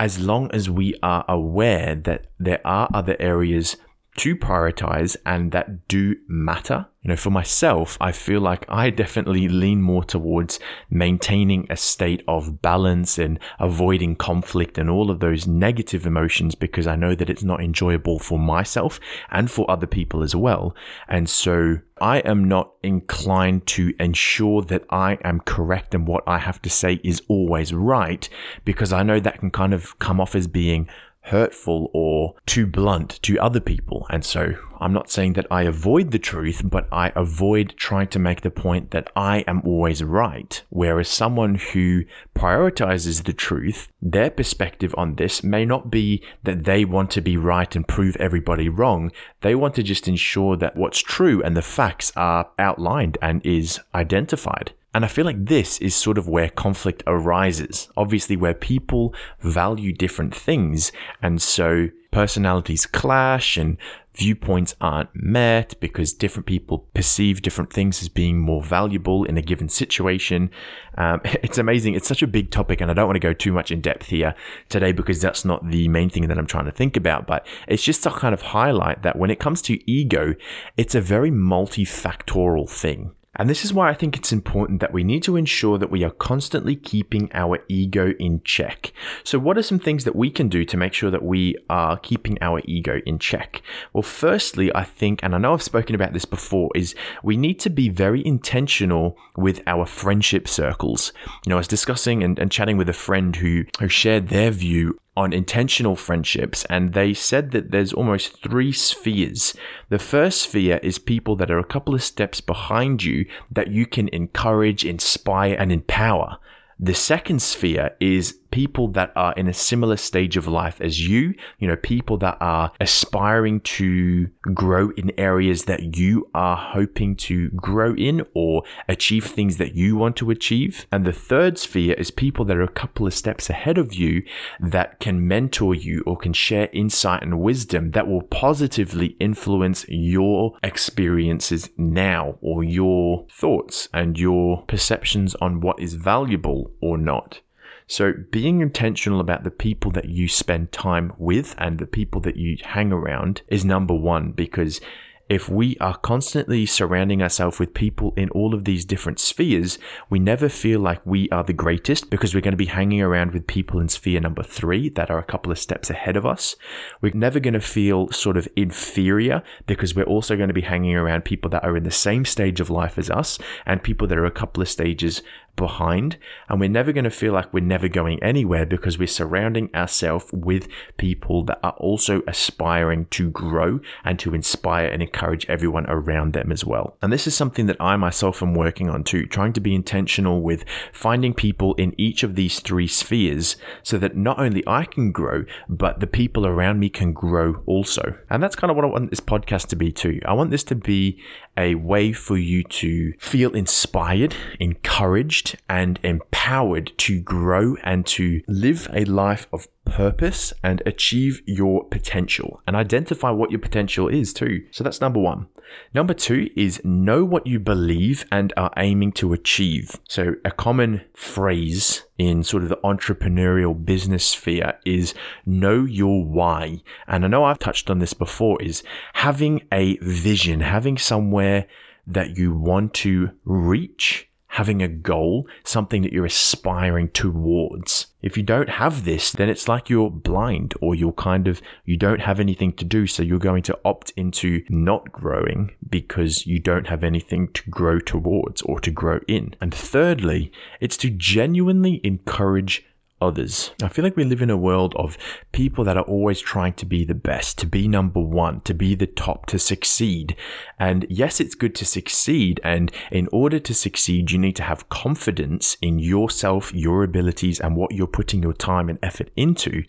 as 0.00 0.18
long 0.18 0.50
as 0.52 0.68
we 0.68 0.94
are 1.02 1.24
aware 1.28 1.94
that 1.94 2.26
there 2.38 2.60
are 2.64 2.88
other 2.92 3.16
areas 3.20 3.76
to 4.16 4.36
prioritize 4.36 5.16
and 5.26 5.52
that 5.52 5.88
do 5.88 6.16
matter. 6.28 6.86
You 7.02 7.10
know, 7.10 7.16
for 7.16 7.30
myself, 7.30 7.98
I 8.00 8.12
feel 8.12 8.40
like 8.40 8.64
I 8.68 8.88
definitely 8.88 9.48
lean 9.48 9.82
more 9.82 10.04
towards 10.04 10.58
maintaining 10.88 11.66
a 11.68 11.76
state 11.76 12.22
of 12.26 12.62
balance 12.62 13.18
and 13.18 13.38
avoiding 13.58 14.16
conflict 14.16 14.78
and 14.78 14.88
all 14.88 15.10
of 15.10 15.20
those 15.20 15.46
negative 15.46 16.06
emotions 16.06 16.54
because 16.54 16.86
I 16.86 16.96
know 16.96 17.14
that 17.14 17.28
it's 17.28 17.42
not 17.42 17.62
enjoyable 17.62 18.18
for 18.18 18.38
myself 18.38 19.00
and 19.30 19.50
for 19.50 19.70
other 19.70 19.86
people 19.86 20.22
as 20.22 20.34
well. 20.34 20.74
And 21.08 21.28
so 21.28 21.80
I 22.00 22.18
am 22.20 22.44
not 22.44 22.72
inclined 22.82 23.66
to 23.68 23.94
ensure 24.00 24.62
that 24.62 24.84
I 24.88 25.18
am 25.24 25.40
correct 25.40 25.94
and 25.94 26.06
what 26.06 26.24
I 26.26 26.38
have 26.38 26.62
to 26.62 26.70
say 26.70 27.00
is 27.04 27.20
always 27.28 27.74
right 27.74 28.26
because 28.64 28.92
I 28.92 29.02
know 29.02 29.20
that 29.20 29.40
can 29.40 29.50
kind 29.50 29.74
of 29.74 29.98
come 29.98 30.20
off 30.20 30.34
as 30.34 30.46
being 30.46 30.88
hurtful 31.24 31.90
or 31.92 32.34
too 32.44 32.66
blunt 32.66 33.20
to 33.22 33.38
other 33.38 33.60
people. 33.60 34.06
And 34.10 34.24
so 34.24 34.54
I'm 34.78 34.92
not 34.92 35.10
saying 35.10 35.32
that 35.34 35.46
I 35.50 35.62
avoid 35.62 36.10
the 36.10 36.18
truth, 36.18 36.60
but 36.64 36.86
I 36.92 37.12
avoid 37.16 37.74
trying 37.76 38.08
to 38.08 38.18
make 38.18 38.42
the 38.42 38.50
point 38.50 38.90
that 38.90 39.10
I 39.16 39.38
am 39.46 39.62
always 39.64 40.04
right. 40.04 40.62
Whereas 40.68 41.08
someone 41.08 41.54
who 41.54 42.04
prioritizes 42.34 43.24
the 43.24 43.32
truth, 43.32 43.88
their 44.02 44.30
perspective 44.30 44.94
on 44.98 45.14
this 45.14 45.42
may 45.42 45.64
not 45.64 45.90
be 45.90 46.22
that 46.42 46.64
they 46.64 46.84
want 46.84 47.10
to 47.12 47.22
be 47.22 47.36
right 47.36 47.74
and 47.74 47.88
prove 47.88 48.16
everybody 48.16 48.68
wrong. 48.68 49.10
They 49.40 49.54
want 49.54 49.74
to 49.76 49.82
just 49.82 50.06
ensure 50.06 50.56
that 50.58 50.76
what's 50.76 51.00
true 51.00 51.42
and 51.42 51.56
the 51.56 51.62
facts 51.62 52.12
are 52.16 52.50
outlined 52.58 53.16
and 53.22 53.44
is 53.46 53.80
identified. 53.94 54.72
And 54.94 55.04
I 55.04 55.08
feel 55.08 55.24
like 55.24 55.44
this 55.44 55.78
is 55.78 55.94
sort 55.94 56.18
of 56.18 56.28
where 56.28 56.48
conflict 56.48 57.02
arises. 57.06 57.88
Obviously, 57.96 58.36
where 58.36 58.54
people 58.54 59.12
value 59.40 59.92
different 59.92 60.34
things. 60.34 60.92
And 61.20 61.42
so 61.42 61.88
personalities 62.12 62.86
clash 62.86 63.56
and 63.56 63.76
viewpoints 64.14 64.76
aren't 64.80 65.10
met 65.14 65.74
because 65.80 66.12
different 66.12 66.46
people 66.46 66.86
perceive 66.94 67.42
different 67.42 67.72
things 67.72 68.00
as 68.00 68.08
being 68.08 68.38
more 68.38 68.62
valuable 68.62 69.24
in 69.24 69.36
a 69.36 69.42
given 69.42 69.68
situation. 69.68 70.48
Um, 70.96 71.20
it's 71.24 71.58
amazing. 71.58 71.94
It's 71.94 72.06
such 72.06 72.22
a 72.22 72.28
big 72.28 72.52
topic, 72.52 72.80
and 72.80 72.88
I 72.88 72.94
don't 72.94 73.06
want 73.06 73.16
to 73.16 73.20
go 73.20 73.32
too 73.32 73.52
much 73.52 73.72
in 73.72 73.80
depth 73.80 74.06
here 74.06 74.36
today 74.68 74.92
because 74.92 75.20
that's 75.20 75.44
not 75.44 75.68
the 75.68 75.88
main 75.88 76.08
thing 76.08 76.28
that 76.28 76.38
I'm 76.38 76.46
trying 76.46 76.66
to 76.66 76.72
think 76.72 76.96
about. 76.96 77.26
But 77.26 77.44
it's 77.66 77.82
just 77.82 78.04
to 78.04 78.10
kind 78.10 78.32
of 78.32 78.42
highlight 78.42 79.02
that 79.02 79.18
when 79.18 79.30
it 79.30 79.40
comes 79.40 79.60
to 79.62 79.90
ego, 79.90 80.36
it's 80.76 80.94
a 80.94 81.00
very 81.00 81.32
multifactorial 81.32 82.70
thing. 82.70 83.10
And 83.36 83.50
this 83.50 83.64
is 83.64 83.72
why 83.72 83.90
I 83.90 83.94
think 83.94 84.16
it's 84.16 84.32
important 84.32 84.80
that 84.80 84.92
we 84.92 85.04
need 85.04 85.22
to 85.24 85.36
ensure 85.36 85.78
that 85.78 85.90
we 85.90 86.04
are 86.04 86.10
constantly 86.10 86.76
keeping 86.76 87.30
our 87.32 87.58
ego 87.68 88.12
in 88.18 88.42
check. 88.44 88.92
So, 89.24 89.38
what 89.38 89.58
are 89.58 89.62
some 89.62 89.78
things 89.78 90.04
that 90.04 90.16
we 90.16 90.30
can 90.30 90.48
do 90.48 90.64
to 90.64 90.76
make 90.76 90.94
sure 90.94 91.10
that 91.10 91.24
we 91.24 91.56
are 91.68 91.98
keeping 91.98 92.38
our 92.40 92.60
ego 92.64 93.00
in 93.06 93.18
check? 93.18 93.62
Well, 93.92 94.02
firstly, 94.02 94.74
I 94.74 94.84
think, 94.84 95.20
and 95.22 95.34
I 95.34 95.38
know 95.38 95.52
I've 95.52 95.62
spoken 95.62 95.94
about 95.94 96.12
this 96.12 96.24
before, 96.24 96.70
is 96.74 96.94
we 97.22 97.36
need 97.36 97.58
to 97.60 97.70
be 97.70 97.88
very 97.88 98.24
intentional 98.24 99.16
with 99.36 99.62
our 99.66 99.86
friendship 99.86 100.48
circles. 100.48 101.12
You 101.44 101.50
know, 101.50 101.56
I 101.56 101.58
was 101.58 101.68
discussing 101.68 102.22
and, 102.22 102.38
and 102.38 102.50
chatting 102.50 102.76
with 102.76 102.88
a 102.88 102.94
friend 102.94 103.34
who, 103.36 103.64
who 103.80 103.88
shared 103.88 104.28
their 104.28 104.50
view 104.50 104.98
on 105.16 105.32
intentional 105.32 105.96
friendships, 105.96 106.64
and 106.68 106.92
they 106.92 107.14
said 107.14 107.52
that 107.52 107.70
there's 107.70 107.92
almost 107.92 108.42
three 108.42 108.72
spheres. 108.72 109.54
The 109.88 109.98
first 109.98 110.42
sphere 110.42 110.80
is 110.82 110.98
people 110.98 111.36
that 111.36 111.50
are 111.50 111.58
a 111.58 111.64
couple 111.64 111.94
of 111.94 112.02
steps 112.02 112.40
behind 112.40 113.04
you 113.04 113.26
that 113.50 113.68
you 113.68 113.86
can 113.86 114.08
encourage, 114.08 114.84
inspire, 114.84 115.54
and 115.54 115.70
empower. 115.70 116.38
The 116.78 116.94
second 116.94 117.40
sphere 117.40 117.94
is 118.00 118.40
people 118.54 118.86
that 118.86 119.12
are 119.16 119.32
in 119.32 119.48
a 119.48 119.52
similar 119.52 119.96
stage 119.96 120.36
of 120.36 120.46
life 120.46 120.80
as 120.80 121.08
you, 121.08 121.34
you 121.58 121.66
know, 121.66 121.74
people 121.74 122.16
that 122.16 122.38
are 122.40 122.70
aspiring 122.78 123.58
to 123.58 124.28
grow 124.54 124.90
in 124.96 125.10
areas 125.18 125.64
that 125.64 125.96
you 125.96 126.30
are 126.36 126.56
hoping 126.56 127.16
to 127.16 127.50
grow 127.50 127.96
in 127.96 128.24
or 128.32 128.62
achieve 128.86 129.24
things 129.24 129.56
that 129.56 129.74
you 129.74 129.96
want 129.96 130.14
to 130.14 130.30
achieve. 130.30 130.86
And 130.92 131.04
the 131.04 131.12
third 131.12 131.58
sphere 131.58 131.94
is 131.94 132.12
people 132.12 132.44
that 132.44 132.56
are 132.56 132.62
a 132.62 132.68
couple 132.68 133.08
of 133.08 133.12
steps 133.12 133.50
ahead 133.50 133.76
of 133.76 133.92
you 133.92 134.22
that 134.60 135.00
can 135.00 135.26
mentor 135.26 135.74
you 135.74 136.04
or 136.06 136.16
can 136.16 136.32
share 136.32 136.68
insight 136.72 137.24
and 137.24 137.40
wisdom 137.40 137.90
that 137.90 138.06
will 138.06 138.22
positively 138.22 139.16
influence 139.18 139.84
your 139.88 140.56
experiences 140.62 141.70
now 141.76 142.38
or 142.40 142.62
your 142.62 143.26
thoughts 143.32 143.88
and 143.92 144.16
your 144.16 144.62
perceptions 144.68 145.34
on 145.40 145.60
what 145.60 145.80
is 145.80 145.94
valuable 145.94 146.70
or 146.80 146.96
not. 146.96 147.40
So, 147.86 148.14
being 148.30 148.60
intentional 148.60 149.20
about 149.20 149.44
the 149.44 149.50
people 149.50 149.90
that 149.92 150.06
you 150.06 150.26
spend 150.26 150.72
time 150.72 151.12
with 151.18 151.54
and 151.58 151.78
the 151.78 151.86
people 151.86 152.20
that 152.22 152.36
you 152.36 152.56
hang 152.62 152.92
around 152.92 153.42
is 153.48 153.64
number 153.64 153.94
one 153.94 154.32
because 154.32 154.80
if 155.28 155.48
we 155.48 155.76
are 155.78 155.96
constantly 155.96 156.66
surrounding 156.66 157.22
ourselves 157.22 157.58
with 157.58 157.72
people 157.72 158.12
in 158.14 158.28
all 158.30 158.52
of 158.52 158.64
these 158.64 158.84
different 158.84 159.18
spheres, 159.18 159.78
we 160.10 160.18
never 160.18 160.50
feel 160.50 160.80
like 160.80 161.04
we 161.06 161.30
are 161.30 161.42
the 161.42 161.54
greatest 161.54 162.10
because 162.10 162.34
we're 162.34 162.42
going 162.42 162.52
to 162.52 162.58
be 162.58 162.66
hanging 162.66 163.00
around 163.00 163.32
with 163.32 163.46
people 163.46 163.80
in 163.80 163.88
sphere 163.88 164.20
number 164.20 164.42
three 164.42 164.90
that 164.90 165.10
are 165.10 165.18
a 165.18 165.24
couple 165.24 165.50
of 165.50 165.58
steps 165.58 165.88
ahead 165.88 166.16
of 166.16 166.26
us. 166.26 166.56
We're 167.00 167.14
never 167.14 167.40
going 167.40 167.54
to 167.54 167.60
feel 167.60 168.10
sort 168.10 168.36
of 168.36 168.46
inferior 168.54 169.42
because 169.66 169.94
we're 169.94 170.04
also 170.04 170.36
going 170.36 170.48
to 170.48 170.54
be 170.54 170.60
hanging 170.60 170.94
around 170.94 171.24
people 171.24 171.50
that 171.50 171.64
are 171.64 171.76
in 171.76 171.84
the 171.84 171.90
same 171.90 172.26
stage 172.26 172.60
of 172.60 172.68
life 172.68 172.98
as 172.98 173.10
us 173.10 173.38
and 173.64 173.82
people 173.82 174.06
that 174.08 174.18
are 174.18 174.26
a 174.26 174.30
couple 174.30 174.62
of 174.62 174.68
stages 174.68 175.22
behind. 175.56 176.18
And 176.48 176.60
we're 176.60 176.68
never 176.68 176.92
going 176.92 177.04
to 177.04 177.10
feel 177.10 177.32
like 177.32 177.52
we're 177.52 177.60
never 177.60 177.88
going 177.88 178.22
anywhere 178.22 178.66
because 178.66 178.98
we're 178.98 179.06
surrounding 179.06 179.74
ourselves 179.74 180.26
with 180.32 180.68
people 180.96 181.44
that 181.44 181.60
are 181.62 181.74
also 181.78 182.22
aspiring 182.26 183.06
to 183.06 183.30
grow 183.30 183.80
and 184.04 184.18
to 184.20 184.34
inspire 184.34 184.86
and 184.86 185.02
encourage 185.02 185.46
everyone 185.48 185.86
around 185.88 186.32
them 186.32 186.52
as 186.52 186.64
well. 186.64 186.96
And 187.02 187.12
this 187.12 187.26
is 187.26 187.36
something 187.36 187.66
that 187.66 187.80
I 187.80 187.96
myself 187.96 188.42
am 188.42 188.54
working 188.54 188.88
on 188.88 189.04
too, 189.04 189.26
trying 189.26 189.52
to 189.54 189.60
be 189.60 189.74
intentional 189.74 190.42
with 190.42 190.64
finding 190.92 191.34
people 191.34 191.74
in 191.74 191.94
each 191.98 192.22
of 192.22 192.34
these 192.34 192.60
three 192.60 192.86
spheres 192.86 193.56
so 193.82 193.98
that 193.98 194.16
not 194.16 194.38
only 194.38 194.62
I 194.66 194.84
can 194.84 195.12
grow, 195.12 195.44
but 195.68 196.00
the 196.00 196.06
people 196.06 196.46
around 196.46 196.78
me 196.78 196.88
can 196.88 197.12
grow 197.12 197.62
also. 197.66 198.16
And 198.30 198.42
that's 198.42 198.56
kind 198.56 198.70
of 198.70 198.76
what 198.76 198.84
I 198.84 198.88
want 198.88 199.10
this 199.10 199.20
podcast 199.20 199.68
to 199.68 199.76
be 199.76 199.92
too. 199.92 200.20
I 200.24 200.32
want 200.32 200.50
this 200.50 200.64
to 200.64 200.74
be 200.74 201.22
a 201.56 201.74
way 201.76 202.12
for 202.12 202.36
you 202.36 202.64
to 202.64 203.12
feel 203.18 203.54
inspired, 203.54 204.34
encouraged, 204.58 205.43
encouraged 205.44 205.62
and 205.68 205.98
empowered 206.02 206.92
to 206.98 207.20
grow 207.20 207.76
and 207.82 208.06
to 208.06 208.42
live 208.48 208.88
a 208.92 209.04
life 209.04 209.46
of 209.52 209.68
purpose 209.84 210.52
and 210.62 210.82
achieve 210.86 211.42
your 211.46 211.84
potential 211.84 212.60
and 212.66 212.76
identify 212.76 213.30
what 213.30 213.50
your 213.50 213.60
potential 213.60 214.08
is 214.08 214.32
too. 214.32 214.64
So 214.70 214.84
that's 214.84 215.00
number 215.00 215.20
one. 215.20 215.48
Number 215.92 216.14
two 216.14 216.50
is 216.56 216.80
know 216.84 217.24
what 217.24 217.46
you 217.46 217.58
believe 217.58 218.26
and 218.30 218.52
are 218.56 218.70
aiming 218.76 219.12
to 219.12 219.32
achieve. 219.32 219.98
So 220.08 220.34
a 220.44 220.50
common 220.50 221.02
phrase 221.14 222.04
in 222.18 222.44
sort 222.44 222.62
of 222.62 222.68
the 222.68 222.76
entrepreneurial 222.84 223.74
business 223.84 224.24
sphere 224.26 224.74
is 224.84 225.14
know 225.44 225.84
your 225.84 226.24
why. 226.24 226.82
And 227.08 227.24
I 227.24 227.28
know 227.28 227.44
I've 227.44 227.58
touched 227.58 227.90
on 227.90 227.98
this 227.98 228.14
before 228.14 228.62
is 228.62 228.82
having 229.14 229.62
a 229.72 229.96
vision, 229.98 230.60
having 230.60 230.98
somewhere 230.98 231.66
that 232.06 232.36
you 232.36 232.54
want 232.54 232.92
to 232.94 233.30
reach 233.44 234.28
having 234.54 234.80
a 234.80 234.88
goal, 234.88 235.48
something 235.64 236.02
that 236.02 236.12
you're 236.12 236.24
aspiring 236.24 237.08
towards. 237.08 238.06
If 238.22 238.36
you 238.36 238.44
don't 238.44 238.68
have 238.68 239.04
this, 239.04 239.32
then 239.32 239.48
it's 239.48 239.66
like 239.66 239.90
you're 239.90 240.12
blind 240.12 240.74
or 240.80 240.94
you're 240.94 241.12
kind 241.12 241.48
of, 241.48 241.60
you 241.84 241.96
don't 241.96 242.20
have 242.20 242.38
anything 242.38 242.72
to 242.74 242.84
do. 242.84 243.08
So 243.08 243.24
you're 243.24 243.40
going 243.40 243.64
to 243.64 243.78
opt 243.84 244.12
into 244.16 244.62
not 244.68 245.10
growing 245.10 245.74
because 245.90 246.46
you 246.46 246.60
don't 246.60 246.86
have 246.86 247.02
anything 247.02 247.48
to 247.48 247.68
grow 247.68 247.98
towards 247.98 248.62
or 248.62 248.78
to 248.78 248.92
grow 248.92 249.18
in. 249.26 249.56
And 249.60 249.74
thirdly, 249.74 250.52
it's 250.80 250.96
to 250.98 251.10
genuinely 251.10 252.00
encourage 252.04 252.86
others. 253.20 253.70
I 253.82 253.88
feel 253.88 254.04
like 254.04 254.16
we 254.16 254.24
live 254.24 254.42
in 254.42 254.50
a 254.50 254.56
world 254.56 254.94
of 254.96 255.16
people 255.52 255.84
that 255.84 255.96
are 255.96 256.04
always 256.04 256.40
trying 256.40 256.74
to 256.74 256.86
be 256.86 257.04
the 257.04 257.14
best, 257.14 257.58
to 257.58 257.66
be 257.66 257.88
number 257.88 258.20
one, 258.20 258.60
to 258.62 258.74
be 258.74 258.94
the 258.94 259.06
top, 259.06 259.46
to 259.46 259.58
succeed. 259.58 260.36
And 260.78 261.06
yes, 261.08 261.40
it's 261.40 261.54
good 261.54 261.74
to 261.76 261.84
succeed. 261.84 262.60
And 262.62 262.92
in 263.10 263.28
order 263.32 263.58
to 263.58 263.74
succeed, 263.74 264.30
you 264.30 264.38
need 264.38 264.56
to 264.56 264.62
have 264.62 264.88
confidence 264.88 265.76
in 265.80 265.98
yourself, 265.98 266.72
your 266.74 267.04
abilities, 267.04 267.60
and 267.60 267.76
what 267.76 267.92
you're 267.92 268.06
putting 268.06 268.42
your 268.42 268.52
time 268.52 268.88
and 268.88 268.98
effort 269.02 269.30
into 269.36 269.84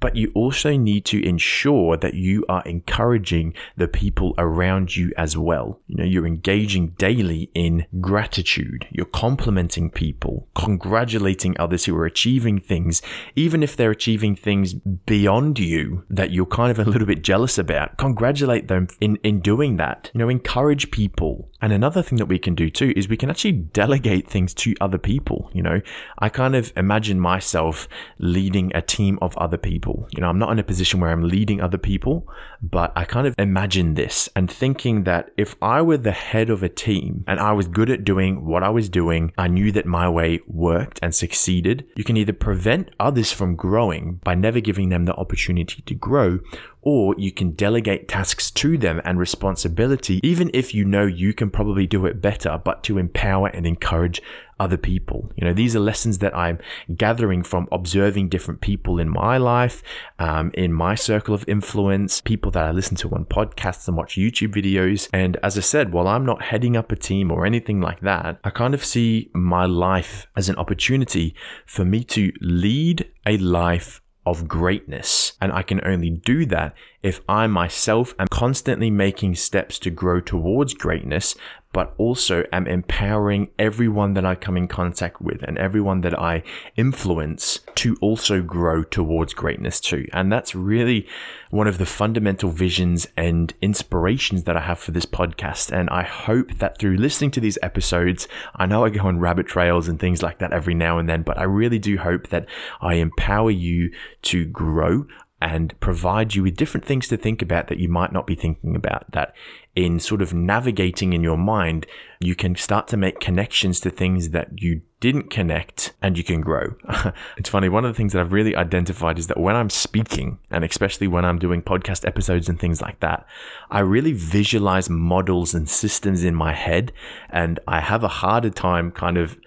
but 0.00 0.16
you 0.16 0.30
also 0.34 0.76
need 0.76 1.04
to 1.06 1.24
ensure 1.26 1.96
that 1.96 2.14
you 2.14 2.44
are 2.48 2.62
encouraging 2.64 3.54
the 3.76 3.88
people 3.88 4.34
around 4.38 4.96
you 4.96 5.12
as 5.16 5.36
well. 5.36 5.80
You 5.86 5.96
know, 5.96 6.04
you're 6.04 6.26
engaging 6.26 6.90
daily 6.98 7.50
in 7.54 7.86
gratitude. 8.00 8.86
You're 8.90 9.06
complimenting 9.06 9.90
people, 9.90 10.48
congratulating 10.54 11.56
others 11.58 11.84
who 11.84 11.96
are 11.96 12.06
achieving 12.06 12.60
things, 12.60 13.02
even 13.34 13.62
if 13.62 13.76
they're 13.76 13.90
achieving 13.90 14.36
things 14.36 14.74
beyond 14.74 15.58
you 15.58 16.04
that 16.10 16.30
you're 16.30 16.46
kind 16.46 16.70
of 16.70 16.78
a 16.78 16.90
little 16.90 17.06
bit 17.06 17.22
jealous 17.22 17.58
about. 17.58 17.96
Congratulate 17.96 18.68
them 18.68 18.88
in, 19.00 19.16
in 19.16 19.40
doing 19.40 19.76
that. 19.76 20.10
You 20.14 20.18
know, 20.18 20.28
encourage 20.28 20.90
people. 20.90 21.50
And 21.60 21.72
another 21.72 22.02
thing 22.02 22.18
that 22.18 22.26
we 22.26 22.38
can 22.38 22.54
do 22.54 22.70
too 22.70 22.92
is 22.94 23.08
we 23.08 23.16
can 23.16 23.30
actually 23.30 23.52
delegate 23.52 24.28
things 24.28 24.54
to 24.54 24.74
other 24.80 24.98
people. 24.98 25.50
You 25.52 25.62
know, 25.62 25.80
I 26.18 26.28
kind 26.28 26.54
of 26.54 26.72
imagine 26.76 27.18
myself 27.18 27.88
leading 28.18 28.70
a 28.74 28.82
team 28.82 29.18
of 29.20 29.36
other 29.38 29.56
people. 29.56 30.08
You 30.12 30.20
know, 30.20 30.28
I'm 30.28 30.38
not 30.38 30.52
in 30.52 30.58
a 30.58 30.64
position 30.64 31.00
where 31.00 31.10
I'm 31.10 31.24
leading 31.24 31.60
other 31.60 31.78
people, 31.78 32.28
but 32.62 32.92
I 32.96 33.04
kind 33.04 33.26
of 33.26 33.34
imagine 33.38 33.94
this 33.94 34.28
and 34.34 34.50
thinking 34.50 35.04
that 35.04 35.30
if 35.36 35.56
I 35.62 35.82
were 35.82 35.96
the 35.96 36.12
head 36.12 36.50
of 36.50 36.62
a 36.62 36.68
team 36.68 37.24
and 37.26 37.38
I 37.38 37.52
was 37.52 37.68
good 37.68 37.90
at 37.90 38.04
doing 38.04 38.44
what 38.44 38.62
I 38.62 38.68
was 38.68 38.88
doing, 38.88 39.32
I 39.38 39.48
knew 39.48 39.72
that 39.72 39.86
my 39.86 40.08
way 40.08 40.40
worked 40.46 40.98
and 41.02 41.14
succeeded, 41.14 41.86
you 41.96 42.04
can 42.04 42.16
either 42.16 42.32
prevent 42.32 42.90
others 42.98 43.32
from 43.32 43.56
growing 43.56 44.20
by 44.24 44.34
never 44.34 44.60
giving 44.60 44.88
them 44.88 45.04
the 45.04 45.14
opportunity 45.14 45.82
to 45.82 45.94
grow, 45.94 46.40
or 46.82 47.14
you 47.18 47.32
can 47.32 47.52
delegate 47.52 48.08
tasks 48.08 48.50
to 48.52 48.78
them 48.78 49.00
and 49.04 49.18
responsibility, 49.18 50.20
even 50.22 50.50
if 50.54 50.74
you 50.74 50.84
know 50.84 51.06
you 51.06 51.32
can 51.34 51.50
probably 51.50 51.86
do 51.86 52.06
it 52.06 52.20
better, 52.20 52.60
but 52.64 52.82
to 52.84 52.98
empower 52.98 53.48
and 53.48 53.66
encourage 53.66 54.22
other 54.60 54.76
people. 54.76 55.30
You 55.36 55.44
know, 55.44 55.52
these 55.52 55.74
are 55.76 55.80
lessons 55.80 56.18
that 56.18 56.36
I'm 56.36 56.58
gathering 56.96 57.42
from 57.42 57.68
observing 57.72 58.28
different 58.28 58.60
people 58.60 58.98
in 58.98 59.08
my 59.08 59.38
life, 59.38 59.82
um, 60.18 60.50
in 60.54 60.72
my 60.72 60.94
circle 60.94 61.34
of 61.34 61.44
influence, 61.48 62.20
people 62.20 62.50
that 62.52 62.64
I 62.64 62.70
listen 62.70 62.96
to 62.98 63.10
on 63.10 63.24
podcasts 63.24 63.88
and 63.88 63.96
watch 63.96 64.16
YouTube 64.16 64.54
videos. 64.54 65.08
And 65.12 65.36
as 65.42 65.56
I 65.56 65.62
said, 65.62 65.92
while 65.92 66.08
I'm 66.08 66.26
not 66.26 66.42
heading 66.42 66.76
up 66.76 66.92
a 66.92 66.96
team 66.96 67.30
or 67.30 67.46
anything 67.46 67.80
like 67.80 68.00
that, 68.00 68.40
I 68.44 68.50
kind 68.50 68.74
of 68.74 68.84
see 68.84 69.30
my 69.32 69.66
life 69.66 70.26
as 70.36 70.48
an 70.48 70.56
opportunity 70.56 71.34
for 71.66 71.84
me 71.84 72.04
to 72.04 72.32
lead 72.40 73.10
a 73.26 73.36
life 73.38 74.00
of 74.28 74.46
greatness. 74.46 75.32
And 75.40 75.52
I 75.52 75.62
can 75.62 75.80
only 75.86 76.10
do 76.10 76.44
that 76.46 76.74
if 77.02 77.20
I 77.28 77.46
myself 77.46 78.14
am 78.18 78.28
constantly 78.28 78.90
making 78.90 79.36
steps 79.36 79.78
to 79.80 79.90
grow 79.90 80.20
towards 80.20 80.74
greatness, 80.74 81.34
but 81.78 81.94
also 81.96 82.42
am 82.52 82.66
empowering 82.66 83.48
everyone 83.56 84.14
that 84.14 84.24
I 84.24 84.34
come 84.34 84.56
in 84.56 84.66
contact 84.66 85.22
with 85.22 85.44
and 85.44 85.56
everyone 85.58 86.00
that 86.00 86.18
I 86.18 86.42
influence 86.74 87.60
to 87.76 87.96
also 88.00 88.42
grow 88.42 88.82
towards 88.82 89.32
greatness 89.32 89.78
too. 89.78 90.08
And 90.12 90.32
that's 90.32 90.56
really 90.56 91.06
one 91.50 91.68
of 91.68 91.78
the 91.78 91.86
fundamental 91.86 92.50
visions 92.50 93.06
and 93.16 93.54
inspirations 93.62 94.42
that 94.42 94.56
I 94.56 94.62
have 94.62 94.80
for 94.80 94.90
this 94.90 95.06
podcast. 95.06 95.70
And 95.70 95.88
I 95.90 96.02
hope 96.02 96.58
that 96.58 96.80
through 96.80 96.96
listening 96.96 97.30
to 97.30 97.40
these 97.40 97.58
episodes, 97.62 98.26
I 98.56 98.66
know 98.66 98.84
I 98.84 98.90
go 98.90 99.06
on 99.06 99.20
rabbit 99.20 99.46
trails 99.46 99.86
and 99.86 100.00
things 100.00 100.20
like 100.20 100.38
that 100.40 100.52
every 100.52 100.74
now 100.74 100.98
and 100.98 101.08
then, 101.08 101.22
but 101.22 101.38
I 101.38 101.44
really 101.44 101.78
do 101.78 101.96
hope 101.96 102.30
that 102.30 102.46
I 102.80 102.94
empower 102.94 103.52
you 103.52 103.92
to 104.22 104.46
grow 104.46 105.06
and 105.40 105.78
provide 105.80 106.34
you 106.34 106.42
with 106.42 106.56
different 106.56 106.84
things 106.84 107.06
to 107.08 107.16
think 107.16 107.42
about 107.42 107.68
that 107.68 107.78
you 107.78 107.88
might 107.88 108.12
not 108.12 108.26
be 108.26 108.34
thinking 108.34 108.74
about. 108.74 109.10
That 109.12 109.34
in 109.76 110.00
sort 110.00 110.20
of 110.20 110.34
navigating 110.34 111.12
in 111.12 111.22
your 111.22 111.36
mind, 111.36 111.86
you 112.18 112.34
can 112.34 112.56
start 112.56 112.88
to 112.88 112.96
make 112.96 113.20
connections 113.20 113.78
to 113.80 113.90
things 113.90 114.30
that 114.30 114.60
you 114.60 114.80
didn't 114.98 115.30
connect 115.30 115.92
and 116.02 116.18
you 116.18 116.24
can 116.24 116.40
grow. 116.40 116.74
it's 117.36 117.48
funny, 117.48 117.68
one 117.68 117.84
of 117.84 117.92
the 117.92 117.96
things 117.96 118.12
that 118.12 118.20
I've 118.20 118.32
really 118.32 118.56
identified 118.56 119.18
is 119.18 119.28
that 119.28 119.38
when 119.38 119.54
I'm 119.54 119.70
speaking, 119.70 120.40
and 120.50 120.64
especially 120.64 121.06
when 121.06 121.24
I'm 121.24 121.38
doing 121.38 121.62
podcast 121.62 122.04
episodes 122.04 122.48
and 122.48 122.58
things 122.58 122.82
like 122.82 122.98
that, 122.98 123.24
I 123.70 123.80
really 123.80 124.12
visualize 124.12 124.90
models 124.90 125.54
and 125.54 125.68
systems 125.68 126.24
in 126.24 126.34
my 126.34 126.52
head, 126.52 126.92
and 127.30 127.60
I 127.68 127.78
have 127.78 128.02
a 128.02 128.08
harder 128.08 128.50
time 128.50 128.90
kind 128.90 129.16
of 129.16 129.38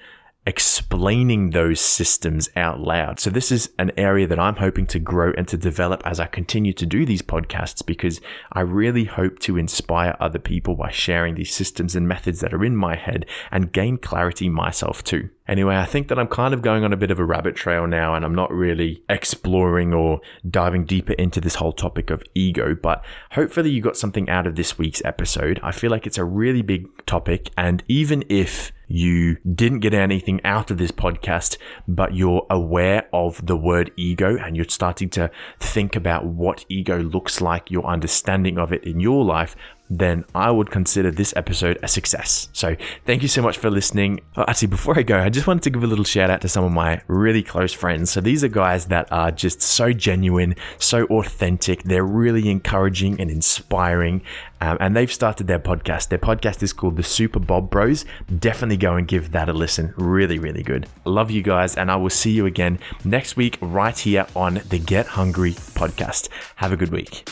explaining 0.47 1.51
those 1.51 1.79
systems 1.79 2.49
out 2.55 2.79
loud. 2.79 3.19
So 3.19 3.29
this 3.29 3.51
is 3.51 3.69
an 3.77 3.91
area 3.95 4.25
that 4.25 4.39
I'm 4.39 4.55
hoping 4.55 4.87
to 4.87 4.99
grow 4.99 5.33
and 5.37 5.47
to 5.49 5.57
develop 5.57 6.01
as 6.03 6.19
I 6.19 6.25
continue 6.25 6.73
to 6.73 6.85
do 6.85 7.05
these 7.05 7.21
podcasts 7.21 7.85
because 7.85 8.19
I 8.51 8.61
really 8.61 9.05
hope 9.05 9.37
to 9.39 9.57
inspire 9.57 10.17
other 10.19 10.39
people 10.39 10.75
by 10.75 10.89
sharing 10.89 11.35
these 11.35 11.53
systems 11.53 11.95
and 11.95 12.07
methods 12.07 12.39
that 12.39 12.53
are 12.53 12.65
in 12.65 12.75
my 12.75 12.95
head 12.95 13.27
and 13.51 13.71
gain 13.71 13.97
clarity 13.97 14.49
myself 14.49 15.03
too. 15.03 15.29
Anyway, 15.51 15.75
I 15.75 15.83
think 15.83 16.07
that 16.07 16.17
I'm 16.17 16.29
kind 16.29 16.53
of 16.53 16.61
going 16.61 16.85
on 16.85 16.93
a 16.93 16.97
bit 16.97 17.11
of 17.11 17.19
a 17.19 17.25
rabbit 17.25 17.57
trail 17.57 17.85
now 17.85 18.15
and 18.15 18.23
I'm 18.23 18.33
not 18.33 18.53
really 18.53 19.03
exploring 19.09 19.93
or 19.93 20.21
diving 20.49 20.85
deeper 20.85 21.11
into 21.11 21.41
this 21.41 21.55
whole 21.55 21.73
topic 21.73 22.09
of 22.09 22.23
ego, 22.33 22.73
but 22.73 23.03
hopefully 23.31 23.69
you 23.69 23.81
got 23.81 23.97
something 23.97 24.29
out 24.29 24.47
of 24.47 24.55
this 24.55 24.77
week's 24.77 25.01
episode. 25.03 25.59
I 25.61 25.73
feel 25.73 25.91
like 25.91 26.07
it's 26.07 26.17
a 26.17 26.23
really 26.23 26.61
big 26.61 26.87
topic 27.05 27.49
and 27.57 27.83
even 27.89 28.23
if 28.29 28.71
you 28.87 29.37
didn't 29.55 29.79
get 29.79 29.93
anything 29.93 30.39
out 30.45 30.71
of 30.71 30.77
this 30.77 30.91
podcast, 30.91 31.57
but 31.85 32.15
you're 32.15 32.45
aware 32.49 33.07
of 33.11 33.45
the 33.45 33.57
word 33.57 33.91
ego 33.97 34.37
and 34.37 34.55
you're 34.55 34.65
starting 34.69 35.09
to 35.09 35.29
think 35.59 35.97
about 35.97 36.25
what 36.25 36.65
ego 36.69 36.99
looks 36.99 37.41
like, 37.41 37.69
your 37.69 37.85
understanding 37.85 38.57
of 38.57 38.71
it 38.71 38.85
in 38.85 39.01
your 39.01 39.25
life, 39.25 39.55
then 39.91 40.23
I 40.33 40.49
would 40.49 40.71
consider 40.71 41.11
this 41.11 41.33
episode 41.35 41.77
a 41.83 41.87
success. 41.87 42.47
So 42.53 42.77
thank 43.05 43.21
you 43.21 43.27
so 43.27 43.41
much 43.41 43.57
for 43.57 43.69
listening. 43.69 44.21
Oh, 44.37 44.45
actually, 44.47 44.69
before 44.69 44.97
I 44.97 45.03
go, 45.03 45.19
I 45.19 45.29
just 45.29 45.47
wanted 45.47 45.63
to 45.63 45.69
give 45.69 45.83
a 45.83 45.87
little 45.87 46.05
shout 46.05 46.29
out 46.29 46.39
to 46.41 46.47
some 46.47 46.63
of 46.63 46.71
my 46.71 47.01
really 47.07 47.43
close 47.43 47.73
friends. 47.73 48.09
So 48.09 48.21
these 48.21 48.41
are 48.41 48.47
guys 48.47 48.85
that 48.85 49.11
are 49.11 49.31
just 49.31 49.61
so 49.61 49.91
genuine, 49.91 50.55
so 50.79 51.05
authentic. 51.07 51.83
They're 51.83 52.05
really 52.05 52.49
encouraging 52.49 53.19
and 53.19 53.29
inspiring. 53.29 54.21
Um, 54.61 54.77
and 54.79 54.95
they've 54.95 55.11
started 55.11 55.47
their 55.47 55.59
podcast. 55.59 56.07
Their 56.07 56.19
podcast 56.19 56.63
is 56.63 56.71
called 56.71 56.95
the 56.95 57.03
Super 57.03 57.39
Bob 57.39 57.69
Bros. 57.69 58.05
Definitely 58.39 58.77
go 58.77 58.95
and 58.95 59.07
give 59.07 59.31
that 59.31 59.49
a 59.49 59.53
listen. 59.53 59.93
Really, 59.97 60.39
really 60.39 60.63
good. 60.63 60.87
Love 61.03 61.31
you 61.31 61.41
guys. 61.41 61.75
And 61.75 61.91
I 61.91 61.97
will 61.97 62.09
see 62.09 62.31
you 62.31 62.45
again 62.45 62.79
next 63.03 63.35
week 63.35 63.57
right 63.59 63.97
here 63.97 64.25
on 64.35 64.61
the 64.69 64.79
Get 64.79 65.07
Hungry 65.07 65.53
podcast. 65.53 66.29
Have 66.55 66.71
a 66.71 66.77
good 66.77 66.91
week. 66.91 67.27